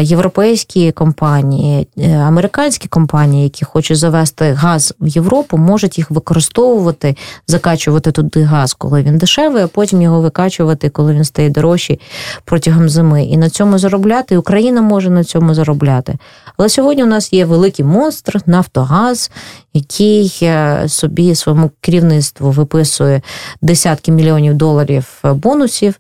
європейські 0.02 0.92
компанії, 0.92 1.88
е, 1.98 2.18
американські 2.18 2.88
компанії, 2.88 3.44
які 3.44 3.66
хочуть 3.66 3.98
завести 3.98 4.52
газ 4.52 4.94
в 5.00 5.08
Європу, 5.08 5.58
можуть 5.58 5.98
їх 5.98 6.12
використовувати, 6.12 7.18
закачувати 7.48 8.12
туди 8.12 8.44
газ, 8.44 8.74
коли 8.74 9.04
він 9.04 9.18
дешевий, 9.18 9.64
а 9.64 9.68
потім 9.68 10.02
його 10.02 10.22
викачувати, 10.22 10.90
коли 10.90 11.14
він 11.14 11.24
стає 11.24 11.50
дорожчий 11.50 12.00
протягом 12.46 12.90
зими. 12.90 13.24
І 13.24 13.38
на 13.38 13.50
цьому 13.50 13.80
заробляти. 13.80 14.36
І 14.36 14.38
Україна 14.38 14.82
може 14.82 15.10
на 15.10 15.24
цьому 15.24 15.54
заробляти. 15.54 16.18
Але 16.58 16.70
сьогодні 16.70 17.04
у 17.04 17.08
нас 17.08 17.34
є 17.34 17.46
великий 17.46 17.86
монстр, 17.86 18.40
Нафтогаз, 18.46 19.32
який 19.74 20.40
е, 20.42 20.84
собі 20.88 21.36
своєму 21.36 21.72
керівництву 21.82 22.52
виписує 22.64 23.22
десятки 23.62 24.12
мільйонів 24.12 24.54
доларів 24.54 25.06
е, 25.26 25.34
бонусів, 25.34 25.96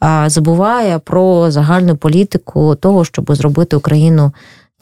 а 0.00 0.28
забуває 0.28 0.98
про 0.98 1.50
загальну 1.50 1.96
політику 1.96 2.74
того, 2.74 3.04
щоб 3.04 3.34
зробити 3.34 3.76
Україну 3.76 4.32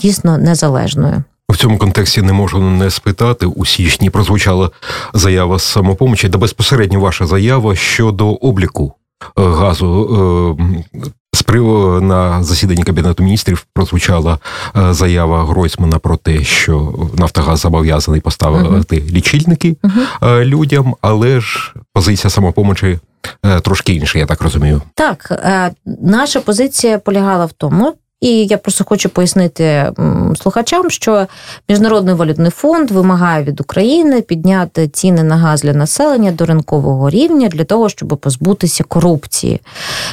дійсно 0.00 0.38
незалежною. 0.38 1.22
В 1.48 1.56
цьому 1.56 1.78
контексті 1.78 2.22
не 2.22 2.32
можу 2.32 2.58
не 2.58 2.90
спитати. 2.90 3.46
У 3.46 3.66
січні 3.66 4.10
прозвучала 4.10 4.70
заява 5.14 5.58
з 5.58 5.62
самопомочі, 5.62 6.28
та 6.28 6.38
безпосередньо 6.38 7.00
ваша 7.00 7.26
заява 7.26 7.76
щодо 7.76 8.28
обліку 8.28 8.92
е, 9.38 9.42
газу 11.48 12.00
на 12.00 12.42
засіданні 12.42 12.82
кабінету 12.82 13.22
міністрів 13.22 13.66
прозвучала 13.72 14.38
е, 14.76 14.94
заява 14.94 15.44
Гройсмана 15.44 15.98
про 15.98 16.16
те, 16.16 16.44
що 16.44 16.94
Нафтогаз 17.18 17.60
зобов'язаний 17.60 18.20
поставити 18.20 18.96
uh-huh. 18.96 19.12
лічильники 19.12 19.76
uh-huh. 19.82 20.44
людям, 20.44 20.94
але 21.00 21.40
ж 21.40 21.74
позиція 21.92 22.30
самопомочі 22.30 22.98
е, 23.44 23.60
трошки 23.60 23.92
інша, 23.92 24.18
я 24.18 24.26
так 24.26 24.42
розумію. 24.42 24.82
Так, 24.94 25.42
наша 26.02 26.40
позиція 26.40 26.98
полягала 26.98 27.44
в 27.44 27.52
тому, 27.52 27.94
і 28.24 28.46
я 28.46 28.58
просто 28.58 28.84
хочу 28.84 29.08
пояснити 29.08 29.92
слухачам, 30.40 30.90
що 30.90 31.26
Міжнародний 31.68 32.14
валютний 32.14 32.50
фонд 32.50 32.90
вимагає 32.90 33.44
від 33.44 33.60
України 33.60 34.22
підняти 34.22 34.88
ціни 34.88 35.22
на 35.22 35.36
газ 35.36 35.62
для 35.62 35.72
населення 35.72 36.32
до 36.32 36.46
ринкового 36.46 37.10
рівня 37.10 37.48
для 37.48 37.64
того, 37.64 37.88
щоб 37.88 38.08
позбутися 38.08 38.84
корупції. 38.84 39.60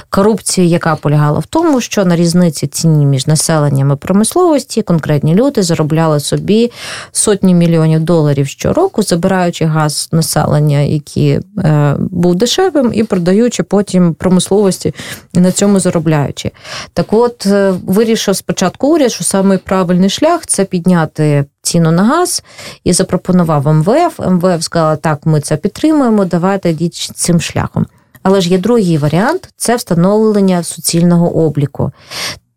Корупції, 0.10 0.70
яка 0.70 0.96
полягала 0.96 1.40
в 1.40 1.46
тому, 1.46 1.82
що 1.82 2.06
на 2.06 2.16
різниці 2.16 2.68
ціні 2.68 3.06
між 3.06 3.28
населенням 3.28 3.92
і 3.92 3.96
промисловості 3.96 4.82
конкретні 4.82 5.36
люди 5.36 5.64
заробляли 5.64 6.20
собі 6.20 6.72
сотні 7.12 7.54
мільйонів 7.54 8.00
доларів 8.00 8.48
щороку, 8.48 9.04
забираючи 9.04 9.66
газ 9.66 10.10
населення, 10.12 10.80
який 10.80 11.40
е, 11.58 11.96
був 12.00 12.36
дешевим, 12.36 12.92
і 12.94 13.04
продаючи 13.04 13.64
потім 13.64 14.14
промисловості 14.14 14.94
на 15.34 15.52
цьому 15.52 15.80
заробляючи. 15.80 16.52
Так 16.94 17.14
от 17.14 17.46
е, 17.46 17.74
вирішив 18.02 18.36
спочатку 18.36 18.88
уряд, 18.88 19.12
що 19.12 19.24
самий 19.24 19.58
правильний 19.58 20.10
шлях 20.10 20.46
це 20.46 20.66
підняти 20.66 21.46
ціну 21.62 21.92
на 21.92 22.04
газ 22.04 22.44
і 22.84 22.94
запропонував 22.94 23.68
МВФ. 23.68 24.20
МВФ 24.20 24.64
сказала, 24.64 24.96
так, 24.96 25.26
ми 25.26 25.42
це 25.42 25.58
підтримуємо, 25.58 26.26
давайте 26.26 26.70
йдіть 26.70 26.96
цим 27.16 27.42
шляхом. 27.42 27.86
Але 28.24 28.42
ж 28.42 28.50
є 28.50 28.58
другий 28.58 28.98
варіант 28.98 29.50
це 29.58 29.76
встановлення 29.76 30.64
суцільного 30.64 31.46
обліку. 31.46 31.92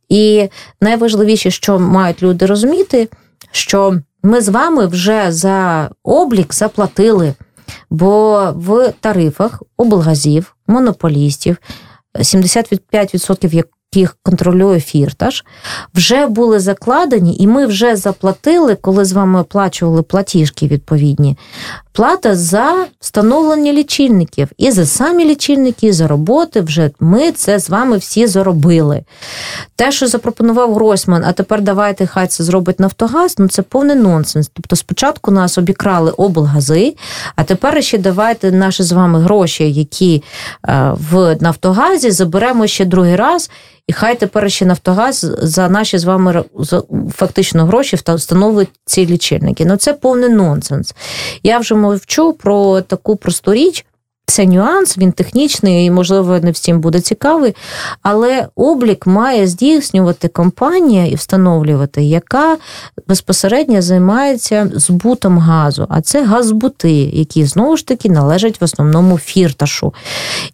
І 0.08 0.48
найважливіше, 0.80 1.50
що 1.50 1.78
мають 1.78 2.22
люди 2.22 2.46
розуміти, 2.46 3.08
що 3.50 3.98
ми 4.22 4.40
з 4.40 4.48
вами 4.48 4.86
вже 4.86 5.32
за 5.32 5.90
облік 6.04 6.54
заплатили, 6.54 7.34
бо 7.90 8.42
в 8.56 8.92
тарифах 9.00 9.62
облгазів, 9.76 10.56
монополістів 10.66 11.56
75% 12.14 13.64
яких 13.96 14.16
контролює 14.22 14.80
фірташ, 14.80 15.44
вже 15.94 16.26
були 16.26 16.60
закладені, 16.60 17.36
і 17.36 17.46
ми 17.46 17.66
вже 17.66 17.96
заплатили, 17.96 18.74
коли 18.74 19.04
з 19.04 19.12
вами 19.12 19.40
оплачували 19.40 20.02
платіжки 20.02 20.66
відповідні. 20.66 21.36
Плата 21.94 22.36
за 22.36 22.86
встановлення 23.00 23.72
лічильників. 23.72 24.48
І 24.58 24.70
за 24.70 24.86
самі 24.86 25.24
лічильники, 25.24 25.86
і 25.86 25.92
за 25.92 26.08
роботи 26.08 26.60
вже 26.60 26.90
ми 27.00 27.32
це 27.32 27.58
з 27.58 27.70
вами 27.70 27.96
всі 27.96 28.26
заробили. 28.26 29.02
Те, 29.76 29.92
що 29.92 30.06
запропонував 30.06 30.74
Гройсман, 30.74 31.24
а 31.26 31.32
тепер 31.32 31.60
давайте 31.60 32.06
хай 32.06 32.26
це 32.26 32.44
зробить 32.44 32.80
Нафтогаз, 32.80 33.34
ну 33.38 33.48
це 33.48 33.62
повний 33.62 33.96
нонсенс. 33.96 34.50
Тобто 34.52 34.76
спочатку 34.76 35.30
нас 35.30 35.58
обікрали 35.58 36.10
облгази, 36.10 36.94
а 37.36 37.44
тепер 37.44 37.84
ще 37.84 37.98
давайте 37.98 38.52
наші 38.52 38.82
з 38.82 38.92
вами 38.92 39.20
гроші, 39.20 39.72
які 39.72 40.22
е, 40.68 40.92
в 41.10 41.36
Нафтогазі, 41.40 42.10
заберемо 42.10 42.66
ще 42.66 42.84
другий 42.84 43.16
раз. 43.16 43.50
І 43.86 43.92
хай 43.92 44.18
тепер 44.18 44.50
ще 44.52 44.66
Нафтогаз 44.66 45.26
за 45.42 45.68
наші 45.68 45.98
з 45.98 46.04
вами 46.04 46.44
фактично 47.14 47.66
гроші 47.66 47.96
встановить 47.96 48.68
ці 48.84 49.06
лічильники. 49.06 49.64
Ну 49.64 49.76
це 49.76 49.92
повний 49.92 50.28
нонсенс. 50.28 50.94
Я 51.42 51.58
вже 51.58 51.74
мовчу 51.84 52.32
про 52.32 52.80
таку 52.80 53.16
просту 53.16 53.54
річ. 53.54 53.84
Це 54.26 54.46
нюанс, 54.46 54.98
він 54.98 55.12
технічний 55.12 55.86
і, 55.86 55.90
можливо, 55.90 56.38
не 56.40 56.50
всім 56.50 56.80
буде 56.80 57.00
цікавий, 57.00 57.54
але 58.02 58.48
облік 58.56 59.06
має 59.06 59.46
здійснювати 59.46 60.28
компанія 60.28 61.06
і 61.06 61.14
встановлювати, 61.14 62.02
яка 62.02 62.56
безпосередньо 63.08 63.82
займається 63.82 64.70
збутом 64.74 65.38
газу. 65.38 65.86
А 65.88 66.00
це 66.00 66.24
газбути, 66.24 66.92
які 66.92 67.44
знову 67.44 67.76
ж 67.76 67.86
таки 67.86 68.10
належать 68.10 68.60
в 68.60 68.64
основному 68.64 69.18
фірташу. 69.18 69.94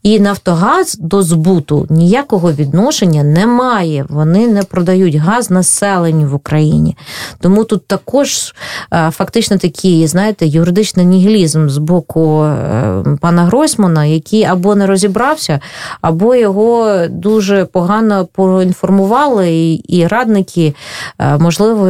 І 0.02 0.20
Нафтогаз 0.20 0.96
до 1.00 1.22
збуту 1.22 1.86
ніякого 1.90 2.52
відношення 2.52 3.22
не 3.22 3.46
має. 3.46 4.06
Вони 4.08 4.46
не 4.46 4.62
продають 4.62 5.14
газ 5.14 5.50
населенню 5.50 6.28
в 6.28 6.34
Україні. 6.34 6.96
Тому 7.40 7.64
тут 7.64 7.86
також 7.86 8.54
е, 8.92 9.10
фактично 9.10 9.58
такий, 9.58 10.06
знаєте, 10.06 10.46
юридичний 10.46 11.06
нігілізм 11.06 11.68
з 11.68 11.78
боку 11.78 12.42
е, 12.44 13.04
пана 13.20 13.44
Гро. 13.44 13.59
Гройсмана, 13.60 14.04
який 14.04 14.44
або 14.44 14.74
не 14.74 14.86
розібрався, 14.86 15.60
або 16.00 16.34
його 16.34 16.98
дуже 17.08 17.64
погано 17.64 18.28
поінформували, 18.32 19.50
і, 19.50 19.74
і 19.74 20.06
радники, 20.06 20.74
е, 21.18 21.38
можливо, 21.38 21.88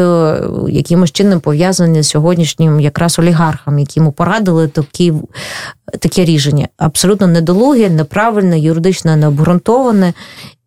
якимось 0.69 1.13
чином 1.13 1.41
пов'язані 1.41 2.03
з 2.03 2.09
сьогоднішнім 2.09 2.81
якраз 2.81 3.19
олігархом, 3.19 3.79
які 3.79 4.01
йому 4.01 4.13
порадили 4.13 4.69
такі. 4.69 5.13
Таке 5.99 6.25
рішення 6.25 6.69
абсолютно 6.77 7.27
недолуге, 7.27 7.91
неправильне, 7.91 8.59
юридично 8.59 9.17
необґрунтоване, 9.17 10.13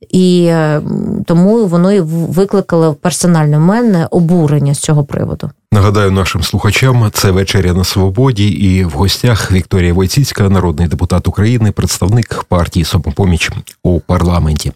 і 0.10 0.46
е, 0.50 0.82
тому 1.26 1.66
воно 1.66 1.92
і 1.92 2.02
викликало 2.02 2.94
персональне 2.94 3.58
в 3.58 3.62
мене 3.62 4.08
обурення 4.12 4.74
з 4.74 4.80
цього 4.80 5.04
приводу. 5.04 5.50
Нагадаю 5.74 6.12
нашим 6.12 6.44
слухачам, 6.44 7.10
це 7.14 7.32
вечеря 7.32 7.74
на 7.74 7.84
свободі, 7.84 8.48
і 8.48 8.86
в 8.86 8.90
гостях 8.90 9.52
Вікторія 9.52 9.94
Войціцька, 9.94 10.50
народний 10.50 10.88
депутат 10.88 11.28
України, 11.28 11.72
представник 11.72 12.44
партії 12.44 12.86
«Самопоміч» 12.86 13.52
у 13.84 14.00
парламенті. 14.00 14.72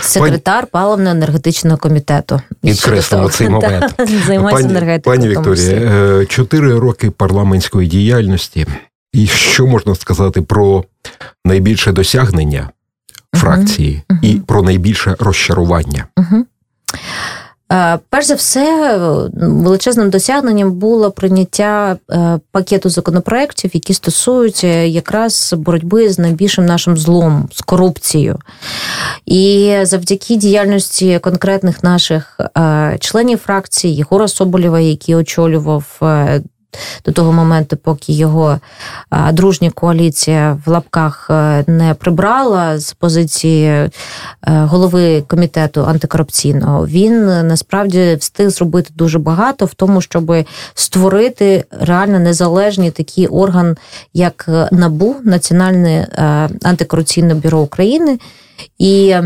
Секретар 0.00 0.66
паливно-енергетичного 0.72 1.76
комітету. 1.76 2.42
Підкреслимо 2.62 3.28
цей 3.28 3.48
момент. 3.48 3.94
Займається 4.26 4.68
енергетикою. 4.68 5.16
Пані 5.16 5.28
Вікторія, 5.28 5.72
е, 5.72 6.26
чотири 6.26 6.78
роки 6.78 7.10
парламентської 7.10 7.88
діяльності. 7.88 8.66
І 9.12 9.26
що 9.26 9.66
можна 9.66 9.94
сказати 9.94 10.42
про 10.42 10.84
найбільше 11.44 11.92
досягнення 11.92 12.70
фракції 13.34 14.02
uh-huh. 14.08 14.18
і 14.22 14.34
про 14.34 14.62
найбільше 14.62 15.16
розчарування? 15.18 16.06
Uh-huh. 16.16 16.44
Перш 18.10 18.26
за 18.26 18.34
все, 18.34 18.96
величезним 19.34 20.10
досягненням 20.10 20.72
було 20.72 21.10
прийняття 21.10 21.96
е, 22.10 22.40
пакету 22.52 22.90
законопроєктів, 22.90 23.70
які 23.74 23.94
стосуються 23.94 24.66
якраз 24.66 25.54
боротьби 25.56 26.08
з 26.08 26.18
найбільшим 26.18 26.66
нашим 26.66 26.96
злом, 26.96 27.48
з 27.52 27.60
корупцією. 27.60 28.38
І 29.26 29.74
завдяки 29.82 30.36
діяльності 30.36 31.18
конкретних 31.18 31.82
наших 31.82 32.40
е, 32.58 32.96
членів 33.00 33.38
фракції 33.38 33.94
Єгора 33.94 34.28
Соболєва, 34.28 34.80
який 34.80 35.14
очолював 35.14 35.98
е, 36.02 36.42
до 37.04 37.12
того 37.12 37.32
моменту, 37.32 37.76
поки 37.76 38.12
його 38.12 38.60
дружня 39.32 39.70
коаліція 39.70 40.58
в 40.66 40.70
лапках 40.70 41.26
е, 41.30 41.64
не 41.66 41.94
прибрала 41.94 42.78
з 42.78 42.92
позиції 42.92 43.66
е, 43.66 43.90
голови 44.42 45.24
комітету 45.28 45.84
антикорупційного, 45.84 46.86
він 46.86 47.28
е, 47.28 47.42
насправді 47.42 48.16
встиг 48.20 48.50
зробити 48.50 48.90
дуже 48.94 49.18
багато 49.18 49.64
в 49.64 49.74
тому, 49.74 50.00
щоб 50.00 50.34
створити 50.74 51.64
реально 51.70 52.18
незалежний 52.18 52.90
такий 52.90 53.26
орган, 53.26 53.76
як 54.14 54.44
НАБУ, 54.72 55.16
Національне 55.24 56.08
антикорупційне 56.62 57.34
бюро 57.34 57.58
України. 57.58 58.18
І 58.78 59.16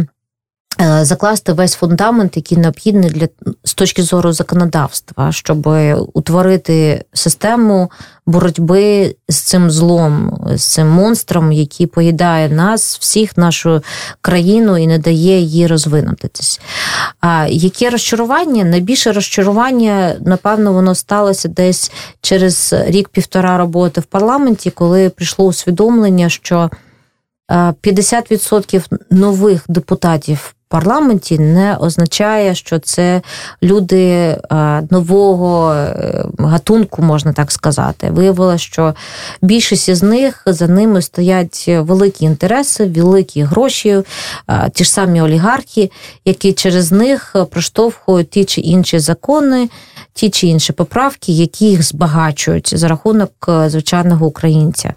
закласти 1.02 1.52
весь 1.52 1.74
фундамент, 1.74 2.36
який 2.36 2.58
необхідний 2.58 3.10
для 3.10 3.28
з 3.64 3.74
точки 3.74 4.02
зору 4.02 4.32
законодавства, 4.32 5.32
щоб 5.32 5.68
утворити 6.12 7.04
систему 7.12 7.90
боротьби 8.26 9.14
з 9.28 9.36
цим 9.36 9.70
злом, 9.70 10.40
з 10.54 10.62
цим 10.62 10.88
монстром, 10.88 11.52
який 11.52 11.86
поїдає 11.86 12.48
нас, 12.48 12.98
всіх, 12.98 13.36
нашу 13.36 13.82
країну 14.20 14.78
і 14.78 14.86
не 14.86 14.98
дає 14.98 15.40
її 15.40 15.66
розвинутись. 15.66 16.60
А 17.20 17.46
яке 17.50 17.90
розчарування? 17.90 18.64
Найбільше 18.64 19.12
розчарування, 19.12 20.16
напевно, 20.20 20.72
воно 20.72 20.94
сталося 20.94 21.48
десь 21.48 21.92
через 22.20 22.74
рік-півтора 22.86 23.58
роботи 23.58 24.00
в 24.00 24.04
парламенті, 24.04 24.70
коли 24.70 25.10
прийшло 25.10 25.44
усвідомлення, 25.44 26.28
що 26.28 26.70
50% 27.52 28.76
е, 28.76 28.96
нових 29.10 29.64
депутатів 29.68 30.54
парламенті 30.72 31.38
не 31.38 31.76
означає, 31.76 32.54
що 32.54 32.78
це 32.78 33.22
люди 33.62 34.04
е, 34.06 34.38
нового 34.90 35.72
е, 35.74 36.24
гатунку, 36.38 37.02
можна 37.02 37.32
так 37.32 37.52
сказати. 37.52 38.10
Виявилося, 38.10 38.64
що 38.64 38.94
більшість 39.42 39.88
із 39.88 40.02
них 40.02 40.42
за 40.46 40.68
ними 40.68 41.02
стоять 41.02 41.64
великі 41.68 42.24
інтереси, 42.24 42.84
великі 42.84 43.42
гроші, 43.42 44.02
е, 44.48 44.70
ті 44.74 44.84
ж 44.84 44.90
самі 44.90 45.22
олігархи, 45.22 45.90
які 46.24 46.52
через 46.52 46.92
них 46.92 47.36
проштовхують 47.50 48.30
ті 48.30 48.44
чи 48.44 48.60
інші 48.60 48.98
закони 48.98 49.68
ті 50.14 50.30
чи 50.30 50.46
інші 50.46 50.72
поправки, 50.72 51.32
які 51.32 51.66
їх 51.66 51.82
збагачують 51.82 52.78
за 52.78 52.88
рахунок 52.88 53.30
е, 53.48 53.70
звичайного 53.70 54.26
українця. 54.26 54.92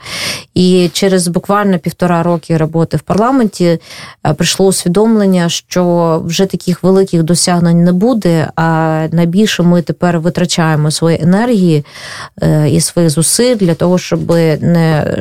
І 0.54 0.90
через 0.94 1.28
буквально 1.28 1.80
півтора 1.80 2.24
роки 2.24 2.58
роботи 2.58 2.98
в 2.98 3.02
парламенті 3.02 3.80
е, 4.26 4.34
прийшло 4.34 4.66
усвідомлення, 4.66 5.50
що 5.50 6.22
вже 6.26 6.46
таких 6.46 6.84
великих 6.84 7.24
досягнень 7.24 7.84
не 7.84 7.94
буде. 7.94 8.50
А 8.56 9.08
найбільше 9.12 9.64
ми 9.64 9.82
тепер 9.82 10.20
витрачаємо 10.20 10.92
свої 10.92 11.22
енергії 11.22 11.86
е, 12.42 12.70
і 12.70 12.82
своїх 12.82 13.12
зусиль 13.12 13.56
для 13.56 13.74
того, 13.76 13.98
щоб 13.98 14.30
не 14.62 15.16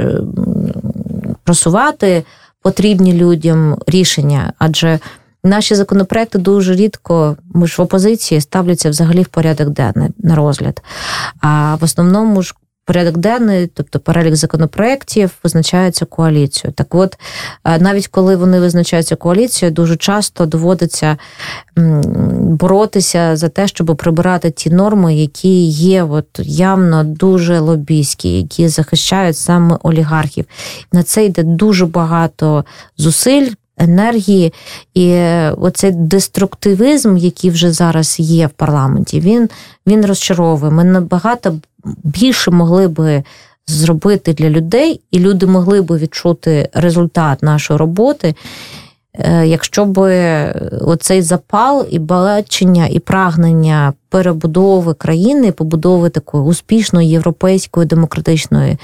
просувати 1.45 2.25
потрібні 2.63 3.13
людям 3.13 3.79
рішення, 3.87 4.53
адже 4.59 4.99
Наші 5.45 5.75
законопроекти 5.75 6.39
дуже 6.39 6.75
рідко, 6.75 7.37
ми 7.55 7.67
ж 7.67 7.75
в 7.79 7.81
опозиції 7.85 8.41
ставляться 8.41 8.91
взагалі 8.91 9.23
в 9.23 9.29
порядок 9.29 9.69
денний 9.69 10.09
на 10.19 10.35
розгляд. 10.35 10.83
А 11.41 11.77
в 11.81 11.85
основному 11.85 12.43
ж 12.43 12.55
порядок 12.85 13.17
денний, 13.17 13.67
тобто 13.67 14.01
перелік 14.01 14.37
законопроєктів, 14.37 15.31
визначається 15.45 16.05
коаліцією. 16.05 16.75
Так 16.75 16.95
от, 16.95 17.17
навіть 17.79 18.09
коли 18.09 18.37
вони 18.37 18.61
визначаються 18.61 19.17
коаліцією, 19.17 19.75
дуже 19.75 19.97
часто 19.97 20.47
доводиться 20.47 21.17
боротися 22.37 23.37
за 23.37 23.49
те, 23.49 23.69
щоб 23.69 23.97
прибирати 23.97 24.51
ті 24.51 24.71
норми, 24.71 25.15
які 25.15 25.65
є 25.67 26.05
от 26.05 26.27
явно 26.43 27.05
дуже 27.05 27.59
лобійські, 27.59 28.37
які 28.37 28.69
захищають 28.69 29.37
саме 29.37 29.79
олігархів. 29.83 30.45
На 30.93 31.03
це 31.03 31.25
йде 31.25 31.43
дуже 31.43 31.87
багато 31.87 32.65
зусиль 32.97 33.51
енергії, 33.79 34.53
і 34.95 35.17
оцей 35.59 35.93
деструктивізм, 35.93 37.17
який 37.17 37.51
вже 37.51 37.73
зараз 37.73 38.21
є 38.21 38.47
в 38.47 38.51
парламенті, 38.51 39.21
він 39.21 39.49
він 39.87 40.07
розчаровує. 40.07 40.73
Ми 40.73 40.85
набагато 40.85 41.55
більше 42.05 42.51
могли 42.51 42.89
би 42.89 43.23
зробити 43.67 44.33
для 44.33 44.51
людей, 44.51 45.01
і 45.11 45.19
люди 45.19 45.47
могли 45.47 45.83
би 45.83 45.99
відчути 45.99 46.69
результат 46.73 47.43
нашої 47.43 47.79
роботи. 47.79 48.35
Е, 49.15 49.47
якщо 49.47 49.85
б 49.85 49.99
оцей 50.81 51.23
запал 51.23 51.87
і 51.91 51.99
бачення, 51.99 52.87
і 52.87 52.99
прагнення 52.99 53.93
перебудови 54.09 54.95
країни, 54.95 55.53
побудови 55.53 56.11
такої 56.11 56.45
успішної 56.45 57.09
європейської 57.09 57.87
демократичної 57.87 58.73
Е, 58.73 58.79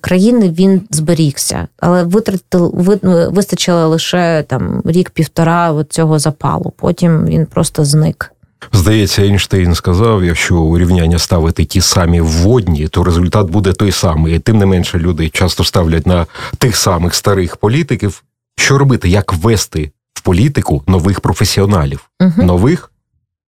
країни 0.00 0.50
він 0.50 0.82
зберігся, 0.90 1.68
але 1.78 2.04
витратили 2.04 2.98
вистачило 3.30 3.88
лише 3.88 4.44
там 4.48 4.82
рік-півтора 4.84 5.84
цього 5.88 6.18
запалу. 6.18 6.72
Потім 6.76 7.26
він 7.26 7.46
просто 7.46 7.84
зник. 7.84 8.32
Здається, 8.72 9.22
Ейнштейн 9.22 9.74
сказав, 9.74 10.24
якщо 10.24 10.56
урівняння 10.60 11.18
ставити 11.18 11.64
ті 11.64 11.80
самі 11.80 12.20
вводні, 12.20 12.88
то 12.88 13.04
результат 13.04 13.50
буде 13.50 13.72
той 13.72 13.92
самий. 13.92 14.36
І 14.36 14.38
Тим 14.38 14.58
не 14.58 14.66
менше, 14.66 14.98
люди 14.98 15.28
часто 15.28 15.64
ставлять 15.64 16.06
на 16.06 16.26
тих 16.58 16.76
самих 16.76 17.14
старих 17.14 17.56
політиків. 17.56 18.22
Що 18.56 18.78
робити, 18.78 19.08
як 19.08 19.32
ввести 19.32 19.92
в 20.14 20.20
політику 20.20 20.82
нових 20.86 21.20
професіоналів, 21.20 22.10
Угу. 22.20 22.42
нових 22.42 22.92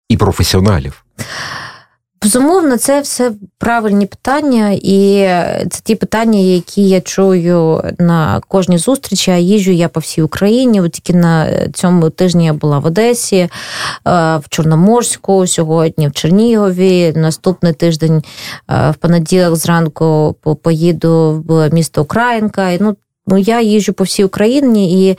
і 0.08 0.16
професіоналів? 0.16 1.04
Безумовно, 2.22 2.76
це 2.76 3.00
все 3.00 3.32
правильні 3.58 4.06
питання, 4.06 4.70
і 4.82 5.26
це 5.70 5.80
ті 5.84 5.94
питання, 5.94 6.38
які 6.38 6.88
я 6.88 7.00
чую 7.00 7.82
на 7.98 8.40
кожній 8.48 8.78
зустрічі. 8.78 9.30
А 9.30 9.36
їжджу 9.36 9.72
я 9.72 9.88
по 9.88 10.00
всій 10.00 10.22
Україні. 10.22 10.80
От 10.80 10.92
тільки 10.92 11.18
на 11.18 11.48
цьому 11.68 12.10
тижні 12.10 12.44
я 12.44 12.52
була 12.52 12.78
в 12.78 12.86
Одесі, 12.86 13.36
е, 13.36 13.48
в 14.36 14.42
Чорноморську, 14.48 15.46
сьогодні 15.46 16.08
в 16.08 16.12
Чернігові. 16.12 17.12
Наступний 17.16 17.72
тиждень 17.72 18.22
е, 18.70 18.90
в 18.90 18.94
понеділок 18.94 19.56
зранку 19.56 20.36
поїду 20.62 21.44
в 21.48 21.70
місто 21.70 22.02
Українка. 22.02 22.70
І, 22.70 22.78
Ну, 22.80 22.96
Ну, 23.26 23.38
я 23.38 23.60
їжджу 23.60 23.92
по 23.92 24.04
всій 24.04 24.24
Україні 24.24 25.08
і 25.08 25.18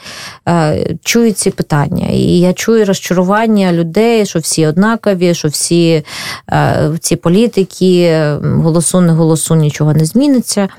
е, 0.49 0.85
чую 1.03 1.31
ці 1.31 1.51
питання. 1.51 2.07
І 2.07 2.39
я 2.39 2.53
чую 2.53 2.85
розчарування 2.85 3.73
людей, 3.73 4.25
що 4.25 4.39
всі 4.39 4.67
однакові, 4.67 5.33
що 5.33 5.47
всі 5.47 6.03
е, 6.51 6.91
ці 6.99 7.15
політики, 7.15 8.23
голосу, 8.43 9.01
не 9.01 9.13
голосу, 9.13 9.55
нічого 9.55 9.93
не 9.93 10.05
зміниться. 10.05 10.69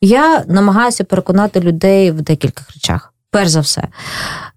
Я 0.00 0.44
намагаюся 0.48 1.04
переконати 1.04 1.60
людей 1.60 2.10
в 2.10 2.22
декількох 2.22 2.70
речах. 2.74 3.12
Перш 3.30 3.48
за 3.48 3.60
все, 3.60 3.82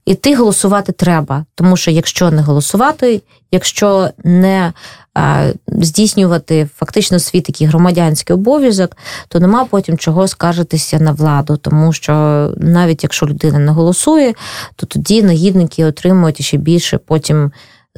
іти 0.07 0.35
голосувати 0.35 0.91
треба, 0.91 1.45
тому 1.55 1.77
що 1.77 1.91
якщо 1.91 2.31
не 2.31 2.41
голосувати, 2.41 3.21
якщо 3.51 4.09
не 4.23 4.73
е, 5.17 5.53
здійснювати 5.67 6.69
фактично 6.75 7.19
свій 7.19 7.41
такий 7.41 7.67
громадянський 7.67 8.33
обов'язок, 8.33 8.97
то 9.27 9.39
нема 9.39 9.65
потім 9.65 9.97
чого 9.97 10.27
скаржитися 10.27 10.99
на 10.99 11.11
владу, 11.11 11.57
тому 11.57 11.93
що 11.93 12.13
навіть 12.57 13.03
якщо 13.03 13.25
людина 13.25 13.59
не 13.59 13.71
голосує, 13.71 14.33
то 14.75 14.85
тоді 14.85 15.23
негідники 15.23 15.85
отримують 15.85 16.41
ще 16.41 16.57
більше 16.57 16.97
потім 16.97 17.51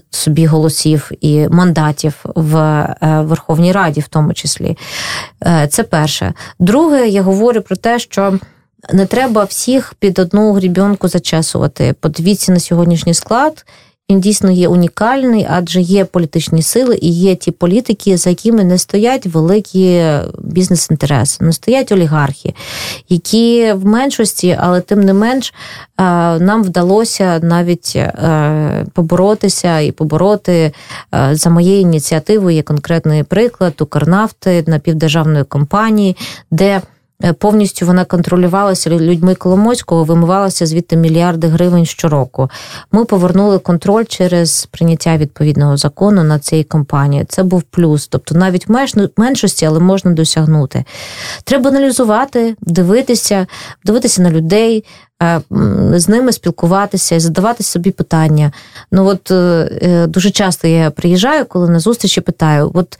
собі 0.10 0.46
голосів 0.46 1.12
і 1.22 1.48
мандатів 1.48 2.14
в 2.36 2.58
е, 2.58 2.98
Верховній 3.22 3.72
Раді, 3.72 4.02
в 4.02 4.08
тому 4.08 4.34
числі. 4.34 4.78
Е, 5.46 5.68
Це 5.68 5.84
перше. 5.84 6.34
Друге, 6.60 7.08
я 7.08 7.22
говорю 7.22 7.62
про 7.62 7.76
те, 7.76 8.00
що. 8.00 8.40
Не 8.94 9.06
треба 9.06 9.44
всіх 9.44 9.94
під 10.00 10.20
одну 10.20 10.54
грібінку 10.54 11.08
зачесувати. 11.08 11.96
Подивіться 12.00 12.52
на 12.52 12.60
сьогоднішній 12.60 13.14
склад. 13.14 13.66
Він 14.12 14.20
дійсно 14.20 14.52
є 14.52 14.68
унікальний, 14.68 15.48
адже 15.50 15.82
є 15.82 16.06
політичні 16.06 16.62
сили 16.62 17.00
і 17.02 17.10
є 17.10 17.36
ті 17.36 17.52
політики, 17.52 18.18
за 18.18 18.30
якими 18.30 18.64
не 18.64 18.78
стоять 18.78 19.26
великі 19.26 20.04
бізнес-інтереси, 20.40 21.44
не 21.44 21.54
стоять 21.54 21.92
олігархи, 21.92 22.54
які 23.10 23.74
в 23.74 23.86
меншості, 23.86 24.58
але 24.60 24.82
тим 24.82 25.02
не 25.02 25.14
менш 25.14 25.54
е, 25.54 26.04
нам 26.40 26.64
вдалося 26.64 27.40
навіть 27.44 27.94
е, 27.96 28.86
поборотися 28.94 29.80
і 29.80 29.92
побороти 29.92 30.72
е, 31.16 31.30
за 31.36 31.50
моєю 31.50 31.82
ініціативою. 31.82 32.56
Є 32.56 32.64
конкретний 32.64 33.24
приклад 33.24 33.74
Укрнафти 33.82 34.64
напівдержавної 34.68 35.44
компанії, 35.44 36.18
де 36.52 36.82
повністю 37.40 37.86
вона 37.86 38.06
контролювалася 38.06 38.90
людьми 38.90 39.36
Коломойського, 39.36 40.04
вимивалася 40.04 40.66
звідти 40.66 40.98
мільярди 40.98 41.48
гривень 41.48 41.86
щороку. 41.86 42.50
Ми 42.92 43.06
повернули 43.06 43.60
контроль 43.60 44.04
через 44.04 44.66
прийняття 44.72 45.18
відповідного 45.18 45.78
закону 45.78 46.24
на 46.24 46.40
цій 46.40 46.64
компанії. 46.64 47.26
Це 47.30 47.44
був 47.44 47.62
плюс. 47.62 48.08
Тобто 48.08 48.36
навіть 48.36 48.68
в 48.68 48.92
меншості, 49.18 49.66
але 49.66 49.80
можна 49.80 50.12
досягнути. 50.12 50.84
Треба 51.44 51.70
аналізувати, 51.70 52.56
дивитися, 52.62 53.48
дивитися 53.86 54.22
на 54.22 54.32
людей. 54.32 54.86
Е, 55.24 55.42
з 55.94 56.10
ними 56.10 56.32
спілкуватися 56.32 57.16
і 57.16 57.20
задавати 57.20 57.64
собі 57.64 57.92
питання. 57.92 58.52
Ну 58.92 59.06
от 59.06 59.32
е, 59.32 60.08
дуже 60.08 60.32
часто 60.32 60.68
я 60.68 60.92
приїжджаю, 60.92 61.46
коли 61.46 61.70
на 61.70 61.80
зустрічі 61.80 62.22
питаю: 62.22 62.72
от 62.74 63.00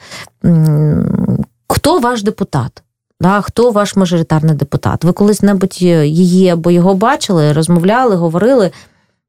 хто 1.68 2.00
ваш 2.00 2.24
депутат? 2.24 2.84
Да, 3.22 3.42
Хто 3.42 3.72
ваш 3.72 3.96
мажоритарний 3.96 4.56
депутат? 4.56 5.04
Ви 5.04 5.12
колись-небудь 5.12 5.82
її 5.82 6.50
або 6.50 6.72
його 6.72 6.96
бачили, 6.96 7.54
розмовляли, 7.54 8.16
говорили? 8.16 8.72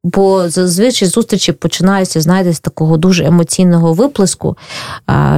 Бо 0.05 0.49
зазвичай 0.49 1.09
зустрічі 1.09 1.53
починаються, 1.53 2.21
знаєте, 2.21 2.53
з 2.53 2.61
такого 2.61 2.97
дуже 2.97 3.25
емоційного 3.25 3.93
виплеску. 3.93 4.57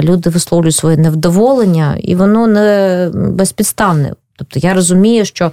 Люди 0.01 0.29
висловлюють 0.29 0.75
своє 0.75 0.97
невдоволення, 0.97 1.97
і 1.99 2.15
воно 2.15 2.47
не 2.47 3.09
безпідставне. 3.13 4.13
Тобто 4.37 4.59
я 4.59 4.73
розумію, 4.73 5.25
що 5.25 5.51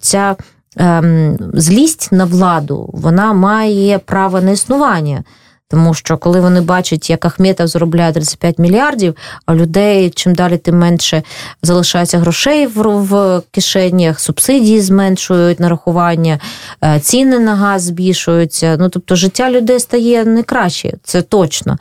ця 0.00 0.36
ем, 0.76 1.38
злість 1.54 2.12
на 2.12 2.24
владу 2.24 2.90
вона 2.92 3.32
має 3.32 3.98
право 3.98 4.40
на 4.40 4.50
існування. 4.50 5.24
Тому 5.72 5.94
що 5.94 6.16
коли 6.18 6.40
вони 6.40 6.60
бачать, 6.60 7.10
як 7.10 7.24
Ахметов 7.24 7.66
заробляє 7.66 8.12
35 8.12 8.58
мільярдів, 8.58 9.16
а 9.46 9.54
людей 9.54 10.10
чим 10.10 10.34
далі, 10.34 10.58
тим 10.58 10.78
менше 10.78 11.22
залишається 11.62 12.18
грошей 12.18 12.66
в, 12.66 13.42
кишенях, 13.50 14.20
субсидії 14.20 14.80
зменшують 14.80 15.60
нарахування, 15.60 16.38
е, 16.84 17.00
ціни 17.00 17.38
на 17.38 17.54
газ 17.54 17.82
збільшуються. 17.82 18.76
Ну 18.80 18.88
тобто 18.88 19.16
життя 19.16 19.50
людей 19.50 19.80
стає 19.80 20.24
не 20.24 20.42
краще, 20.42 20.92
це 21.02 21.22
точно. 21.22 21.78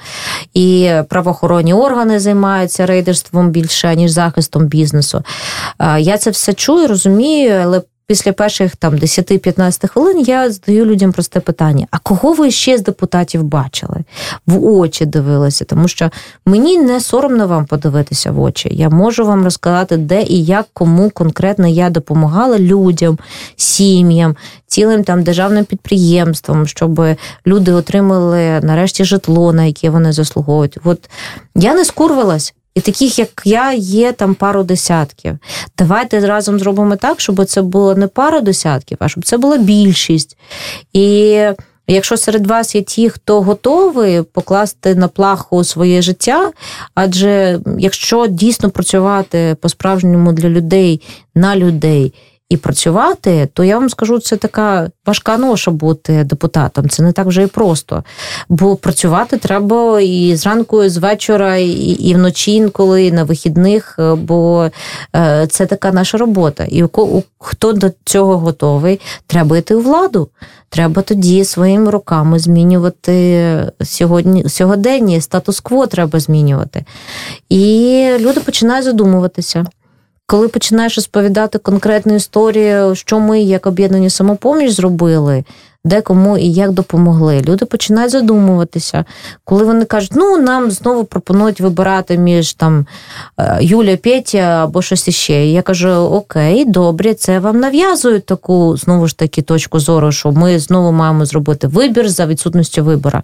І 0.54 0.92
правоохоронні 1.10 1.74
органи 1.74 2.20
займаються 2.20 2.86
рейдерством 2.86 3.50
більше 3.50 3.96
ніж 3.96 4.12
захистом 4.12 4.66
бізнесу. 4.66 5.24
Е, 5.80 6.02
я 6.02 6.18
це 6.18 6.30
все 6.30 6.54
чую, 6.54 6.88
розумію, 6.88 7.60
але 7.64 7.82
після 8.12 8.34
перших 8.34 8.76
там 8.76 8.96
10-15 8.96 9.88
хвилин 9.88 10.20
я 10.20 10.52
задаю 10.52 10.86
людям 10.86 11.12
просте 11.12 11.40
питання: 11.40 11.88
а 11.92 12.00
кого 12.00 12.34
ви 12.34 12.52
ще 12.52 12.78
з 12.78 12.84
депутатів 12.84 13.44
бачили? 13.44 14.04
В 14.48 14.66
очі 14.66 15.06
дивилися, 15.06 15.66
тому 15.66 15.88
що 15.88 16.10
мені 16.46 16.78
не 16.78 17.00
соромно 17.00 17.48
вам 17.48 17.66
подивитися 17.66 18.32
в 18.32 18.42
очі. 18.42 18.70
Я 18.72 18.90
можу 18.90 19.26
вам 19.26 19.44
розказати, 19.44 19.98
де 19.98 20.24
і 20.24 20.46
як 20.46 20.66
кому 20.74 21.10
конкретно 21.10 21.68
я 21.68 21.90
допомагала 21.90 22.60
людям, 22.60 23.20
сім'ям, 23.56 24.36
цілим 24.68 25.04
там 25.04 25.24
державним 25.24 25.66
підприємствам, 25.66 26.68
щоб 26.68 27.02
люди 27.48 27.72
отримали 27.72 28.60
нарешті 28.64 29.06
житло, 29.06 29.54
на 29.54 29.64
яке 29.64 29.90
вони 29.90 30.12
заслуговують. 30.12 30.78
От 30.84 31.10
я 31.56 31.74
не 31.74 31.86
скурвалась. 31.86 32.54
І 32.76 32.82
таких, 32.82 33.20
як 33.20 33.42
я, 33.46 33.74
є 33.74 34.12
там 34.12 34.36
пару 34.36 34.64
десятків. 34.64 35.38
Давайте 35.78 36.20
разом 36.20 36.60
зробимо 36.60 36.96
так, 36.96 37.22
щоб 37.22 37.46
це 37.46 37.62
було 37.62 37.96
не 37.96 38.08
пару 38.08 38.42
десятків, 38.42 38.98
а 39.02 39.10
щоб 39.10 39.26
це 39.26 39.38
була 39.38 39.58
більшість. 39.58 40.38
І 40.94 41.38
якщо 41.88 42.18
серед 42.18 42.48
вас 42.48 42.76
є 42.76 42.82
ті, 42.82 43.10
хто 43.10 43.42
готовий 43.42 44.22
покласти 44.22 44.96
на 44.96 45.08
плаху 45.08 45.64
своє 45.64 46.02
життя, 46.02 46.52
адже 46.96 47.60
якщо 47.80 48.28
дійсно 48.28 48.70
працювати 48.70 49.56
по-справжньому 49.62 50.34
для 50.34 50.50
людей 50.50 51.02
на 51.36 51.56
людей. 51.56 52.14
І 52.52 52.58
працювати, 52.58 53.50
то 53.54 53.64
я 53.64 53.80
вам 53.80 53.90
скажу, 53.90 54.20
це 54.20 54.38
така 54.38 54.90
важка 55.06 55.38
ноша 55.38 55.72
бути 55.72 56.24
депутатом. 56.24 56.90
Це 56.90 57.04
не 57.04 57.12
так 57.12 57.28
вже 57.28 57.44
і 57.44 57.48
просто. 57.48 58.04
Бо 58.50 58.76
працювати 58.76 59.38
треба 59.38 60.02
і 60.02 60.36
зранку, 60.36 60.84
і 60.84 60.90
з 60.90 60.98
вечора, 60.98 61.58
і, 61.58 61.70
і 61.70 62.14
вночі 62.14 62.54
інколи, 62.54 63.06
і 63.06 63.12
на 63.12 63.24
вихідних, 63.24 64.00
бо 64.18 64.70
е, 65.16 65.48
це 65.48 65.66
така 65.66 65.92
наша 65.92 66.18
робота. 66.18 66.68
І 66.70 66.84
хто 67.40 67.74
до 67.74 67.92
цього 68.06 68.38
готовий, 68.38 69.00
треба 69.28 69.58
йти 69.58 69.76
у 69.76 69.82
владу. 69.82 70.30
Треба 70.70 71.02
тоді 71.02 71.46
своїми 71.46 71.92
руками 71.92 72.40
змінювати 72.40 73.72
сьогодні 73.84 74.50
сьогодення, 74.50 75.22
статус-кво 75.22 75.88
треба 75.88 76.20
змінювати. 76.20 76.86
І 77.50 78.08
люди 78.20 78.40
починають 78.40 78.86
задумуватися 78.86 79.66
коли 80.32 80.48
починаєш 80.48 80.96
розповідати 80.96 81.58
конкретну 81.58 82.16
історію, 82.16 82.96
що 82.96 83.20
ми, 83.20 83.42
як 83.42 83.68
об'єднані 83.68 84.10
самопоміч, 84.10 84.72
зробили, 84.72 85.44
де 85.84 86.02
кому 86.02 86.38
і 86.38 86.52
як 86.52 86.72
допомогли. 86.72 87.42
Люди 87.42 87.66
починають 87.66 88.12
задумуватися, 88.12 89.06
коли 89.44 89.64
вони 89.64 89.86
кажуть, 89.86 90.12
ну 90.16 90.38
нам 90.38 90.72
знову 90.72 91.04
пропонують 91.04 91.62
вибирати 91.62 92.18
між 92.18 92.54
там 92.54 92.86
е, 93.38 93.58
Юля 93.62 93.98
Петя 93.98 94.38
або 94.38 94.82
щось 94.82 95.08
іще. 95.08 95.46
І 95.46 95.52
я 95.52 95.62
кажу: 95.62 95.90
Окей, 95.90 96.66
добре, 96.66 97.14
це 97.14 97.40
вам 97.40 97.60
нав'язують 97.60 98.26
таку 98.26 98.78
знову 98.78 99.08
ж 99.08 99.18
таки 99.18 99.42
точку 99.42 99.80
зору, 99.80 100.12
що 100.12 100.32
ми 100.32 100.60
знову 100.60 100.92
маємо 100.92 101.26
зробити 101.26 101.68
вибір 101.68 102.10
за 102.10 102.26
відсутністю 102.26 102.84
вибора. 102.84 103.24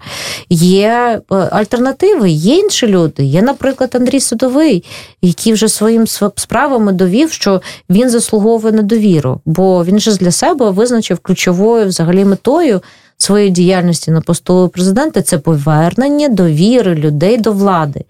Є 0.50 1.22
е, 1.32 1.36
альтернативи, 1.36 2.30
є 2.30 2.56
інші 2.56 2.88
люди. 2.88 3.24
Є, 3.24 3.42
наприклад, 3.42 3.92
Андрій 3.94 4.20
Судовий, 4.20 4.84
який 5.22 5.54
вже 5.54 5.70
своїм 5.70 6.08
справами 6.36 6.92
довів, 6.92 7.32
що 7.32 7.62
він 7.90 8.10
заслуговує 8.10 8.74
на 8.74 8.82
довіру, 8.82 9.42
бо 9.46 9.84
він 9.84 10.00
же 10.00 10.16
для 10.16 10.32
себе 10.32 10.70
визначив 10.70 11.20
ключовою 11.20 11.88
взагалі 11.88 12.26
метою 12.26 12.47
метою 12.48 12.82
своєї 13.18 13.52
діяльності 13.52 14.12
на 14.12 14.22
посту 14.22 14.70
президента 14.70 15.22
це 15.22 15.38
повернення 15.38 16.30
довіри 16.30 16.96
людей 16.96 17.38
до 17.38 17.52
влади. 17.52 18.06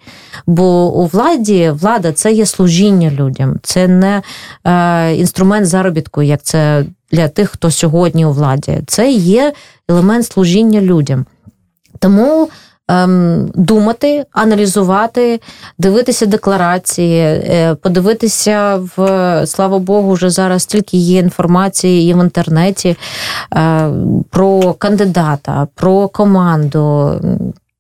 Бо 0.48 0.94
у 0.94 1.06
владі 1.06 1.70
влада 1.70 2.12
це 2.12 2.32
є 2.34 2.46
служіння 2.46 3.12
людям, 3.12 3.60
це 3.64 3.88
не 3.88 4.22
е, 4.64 5.16
інструмент 5.16 5.68
заробітку, 5.68 6.22
як 6.22 6.42
це 6.44 6.86
для 7.12 7.28
тих, 7.28 7.50
хто 7.50 7.72
сьогодні 7.72 8.26
у 8.26 8.32
владі. 8.32 8.80
Це 8.88 9.12
є 9.12 9.54
елемент 9.90 10.26
служіння 10.26 10.82
людям. 10.82 11.26
Тому 12.00 12.50
ем, 12.88 13.52
думати, 13.56 14.26
аналізувати, 14.32 15.40
дивитися 15.78 16.26
декларації, 16.26 17.20
е, 17.22 17.76
подивитися 17.82 18.82
в 18.96 19.48
слава 19.48 19.80
Богу, 19.80 20.12
вже 20.12 20.30
зараз 20.30 20.64
стільки 20.64 20.98
є 20.98 21.20
інформації 21.20 22.12
і 22.12 22.14
в 22.14 22.24
інтернеті 22.24 22.96
е, 23.56 23.90
про 24.30 24.74
кандидата, 24.74 25.68
про 25.76 26.08
команду. 26.08 27.14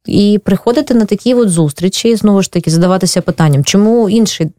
І 0.05 0.39
приходити 0.45 0.93
на 0.93 1.05
такі 1.05 1.33
от 1.33 1.49
зустрічі, 1.49 2.15
знову 2.15 2.41
ж 2.41 2.51
таки, 2.51 2.71
задаватися 2.71 3.21
питанням, 3.21 3.63
чому 3.63 4.09
інші 4.09 4.51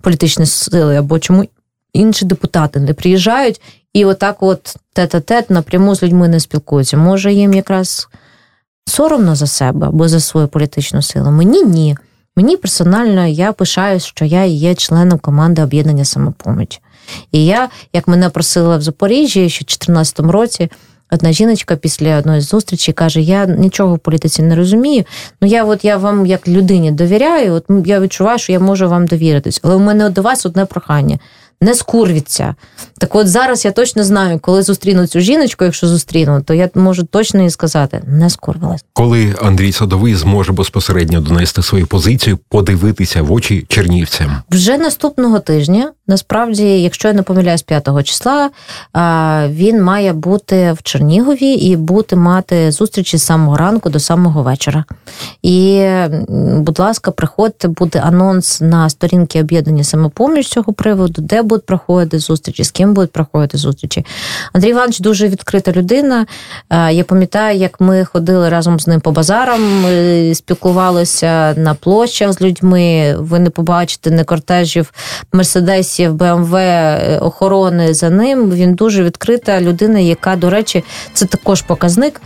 політичні 0.00 0.46
сили 0.46 0.96
або 0.96 1.18
чому 1.18 1.44
інші 1.92 2.24
депутати 2.24 2.80
не 2.80 2.94
приїжджають 2.94 3.60
і 3.92 4.04
отак, 4.04 4.42
от 4.42 4.76
тет-а-тет 4.92 5.50
напряму 5.50 5.94
з 5.94 6.02
людьми 6.02 6.28
не 6.28 6.40
спілкуються. 6.40 6.96
Може, 6.96 7.32
їм 7.32 7.54
якраз 7.54 8.08
соромно 8.86 9.34
за 9.34 9.46
себе 9.46 9.86
або 9.86 10.08
за 10.08 10.20
свою 10.20 10.48
політичну 10.48 11.02
силу. 11.02 11.30
Мені 11.30 11.62
ні. 11.62 11.96
Мені 12.36 12.56
персонально 12.56 13.26
я 13.26 13.52
пишаюсь, 13.52 14.04
що 14.04 14.24
я 14.24 14.44
є 14.44 14.74
членом 14.74 15.18
команди 15.18 15.62
об'єднання 15.62 16.04
самопоміч. 16.04 16.80
І 17.32 17.46
я, 17.46 17.68
як 17.92 18.08
мене 18.08 18.28
просила 18.28 18.76
в 18.76 18.82
Запоріжжі, 18.82 19.48
ще 19.48 19.64
в 19.64 19.68
2014 19.68 20.20
році. 20.20 20.70
Одна 21.10 21.32
жіночка 21.32 21.76
після 21.76 22.18
одної 22.18 22.40
зустрічі 22.40 22.92
каже: 22.92 23.20
Я 23.20 23.46
нічого 23.46 23.94
в 23.94 23.98
політиці 23.98 24.42
не 24.42 24.56
розумію. 24.56 25.04
Ну 25.40 25.48
я 25.48 25.64
от 25.64 25.84
я 25.84 25.96
вам 25.96 26.26
як 26.26 26.48
людині 26.48 26.92
довіряю. 26.92 27.52
От 27.52 27.64
я 27.86 28.00
відчуваю, 28.00 28.38
що 28.38 28.52
я 28.52 28.60
можу 28.60 28.88
вам 28.88 29.06
довіритись. 29.06 29.60
Але 29.62 29.74
у 29.74 29.78
мене 29.78 30.10
до 30.10 30.22
вас 30.22 30.46
одне 30.46 30.64
прохання 30.64 31.18
не 31.60 31.74
скурвіться. 31.74 32.54
Так 32.98 33.14
от 33.14 33.28
зараз 33.28 33.64
я 33.64 33.70
точно 33.70 34.04
знаю, 34.04 34.38
коли 34.38 34.62
зустріну 34.62 35.06
цю 35.06 35.20
жіночку, 35.20 35.64
якщо 35.64 35.86
зустріну, 35.86 36.42
то 36.42 36.54
я 36.54 36.70
можу 36.74 37.04
точно 37.04 37.42
їй 37.42 37.50
сказати, 37.50 38.02
не 38.06 38.30
скурвилась. 38.30 38.84
Коли 38.92 39.34
Андрій 39.42 39.72
Садовий 39.72 40.14
зможе 40.14 40.52
безпосередньо 40.52 41.20
донести 41.20 41.62
свою 41.62 41.86
позицію, 41.86 42.38
подивитися 42.48 43.22
в 43.22 43.32
очі 43.32 43.66
чернівцям 43.68 44.42
вже 44.50 44.78
наступного 44.78 45.40
тижня. 45.40 45.92
Насправді, 46.08 46.82
якщо 46.82 47.08
я 47.08 47.14
не 47.14 47.22
помиляюсь 47.22 47.62
5 47.62 48.04
числа, 48.04 48.50
він 49.48 49.82
має 49.82 50.12
бути 50.12 50.72
в 50.72 50.82
Чернігові 50.82 51.52
і 51.52 51.76
бути 51.76 52.16
мати 52.16 52.72
зустрічі 52.72 53.18
з 53.18 53.24
самого 53.24 53.56
ранку 53.56 53.90
до 53.90 54.00
самого 54.00 54.42
вечора. 54.42 54.84
І, 55.42 55.88
будь 56.28 56.78
ласка, 56.78 57.10
приходьте, 57.10 57.68
буде 57.68 57.98
анонс 57.98 58.60
на 58.60 58.90
сторінки 58.90 59.40
об'єднання 59.40 59.84
самопоміч 59.84 60.48
цього 60.48 60.72
приводу, 60.72 61.22
де 61.22 61.42
будуть 61.42 61.66
проходити 61.66 62.18
зустрічі, 62.18 62.64
з 62.64 62.70
ким 62.70 62.94
будуть 62.94 63.12
проходити 63.12 63.58
зустрічі. 63.58 64.06
Андрій 64.52 64.70
Іванович 64.70 65.00
дуже 65.00 65.28
відкрита 65.28 65.72
людина. 65.72 66.26
Я 66.90 67.04
пам'ятаю, 67.04 67.58
як 67.58 67.80
ми 67.80 68.04
ходили 68.04 68.48
разом 68.48 68.80
з 68.80 68.86
ним 68.86 69.00
по 69.00 69.12
базарам, 69.12 69.84
спілкувалися 70.34 71.54
на 71.56 71.74
площах 71.74 72.32
з 72.32 72.40
людьми. 72.40 73.14
Ви 73.18 73.38
не 73.38 73.50
побачите 73.50 74.10
не 74.10 74.24
кортежів 74.24 74.92
мерседесів, 75.32 75.95
БМВ, 76.00 76.56
охорони 77.20 77.94
за 77.94 78.10
ним. 78.10 78.50
Він 78.50 78.74
дуже 78.74 79.04
відкрита 79.04 79.60
людина, 79.60 79.98
яка, 79.98 80.36
до 80.36 80.50
речі, 80.50 80.84
це 81.12 81.26
також 81.26 81.62
показник 81.62 82.20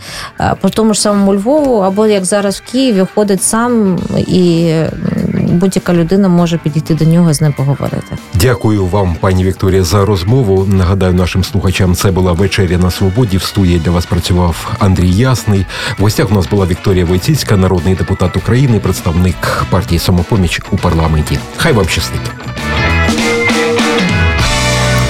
по 0.61 0.69
тому 0.69 0.93
ж 0.93 1.01
самому 1.01 1.35
Львову, 1.35 1.77
або 1.77 2.07
як 2.07 2.25
зараз 2.25 2.55
в 2.55 2.71
Києві 2.71 3.05
ходить 3.15 3.43
сам 3.43 3.99
і 4.27 4.73
будь-яка 5.51 5.93
людина 5.93 6.27
може 6.27 6.57
підійти 6.57 6.93
до 6.93 7.05
нього 7.05 7.33
з 7.33 7.41
ним 7.41 7.53
поговорити. 7.53 8.17
Дякую 8.33 8.85
вам, 8.85 9.15
пані 9.19 9.43
Вікторія, 9.43 9.83
за 9.83 10.05
розмову. 10.05 10.65
Нагадаю 10.65 11.13
нашим 11.13 11.43
слухачам, 11.43 11.95
це 11.95 12.11
була 12.11 12.31
вечеря 12.31 12.77
на 12.77 12.91
свободі. 12.91 13.37
В 13.37 13.43
студії 13.43 13.79
для 13.79 13.91
вас 13.91 14.05
працював 14.05 14.75
Андрій 14.79 15.11
Ясний. 15.11 15.65
В 15.99 16.01
гостях 16.01 16.31
у 16.31 16.35
нас 16.35 16.47
була 16.47 16.65
Вікторія 16.65 17.05
Войціцька, 17.05 17.57
народний 17.57 17.95
депутат 17.95 18.37
України, 18.37 18.79
представник 18.79 19.65
партії 19.69 19.99
самопоміч 19.99 20.61
у 20.71 20.77
парламенті. 20.77 21.39
Хай 21.57 21.73
вам 21.73 21.85
щастить. 21.85 22.40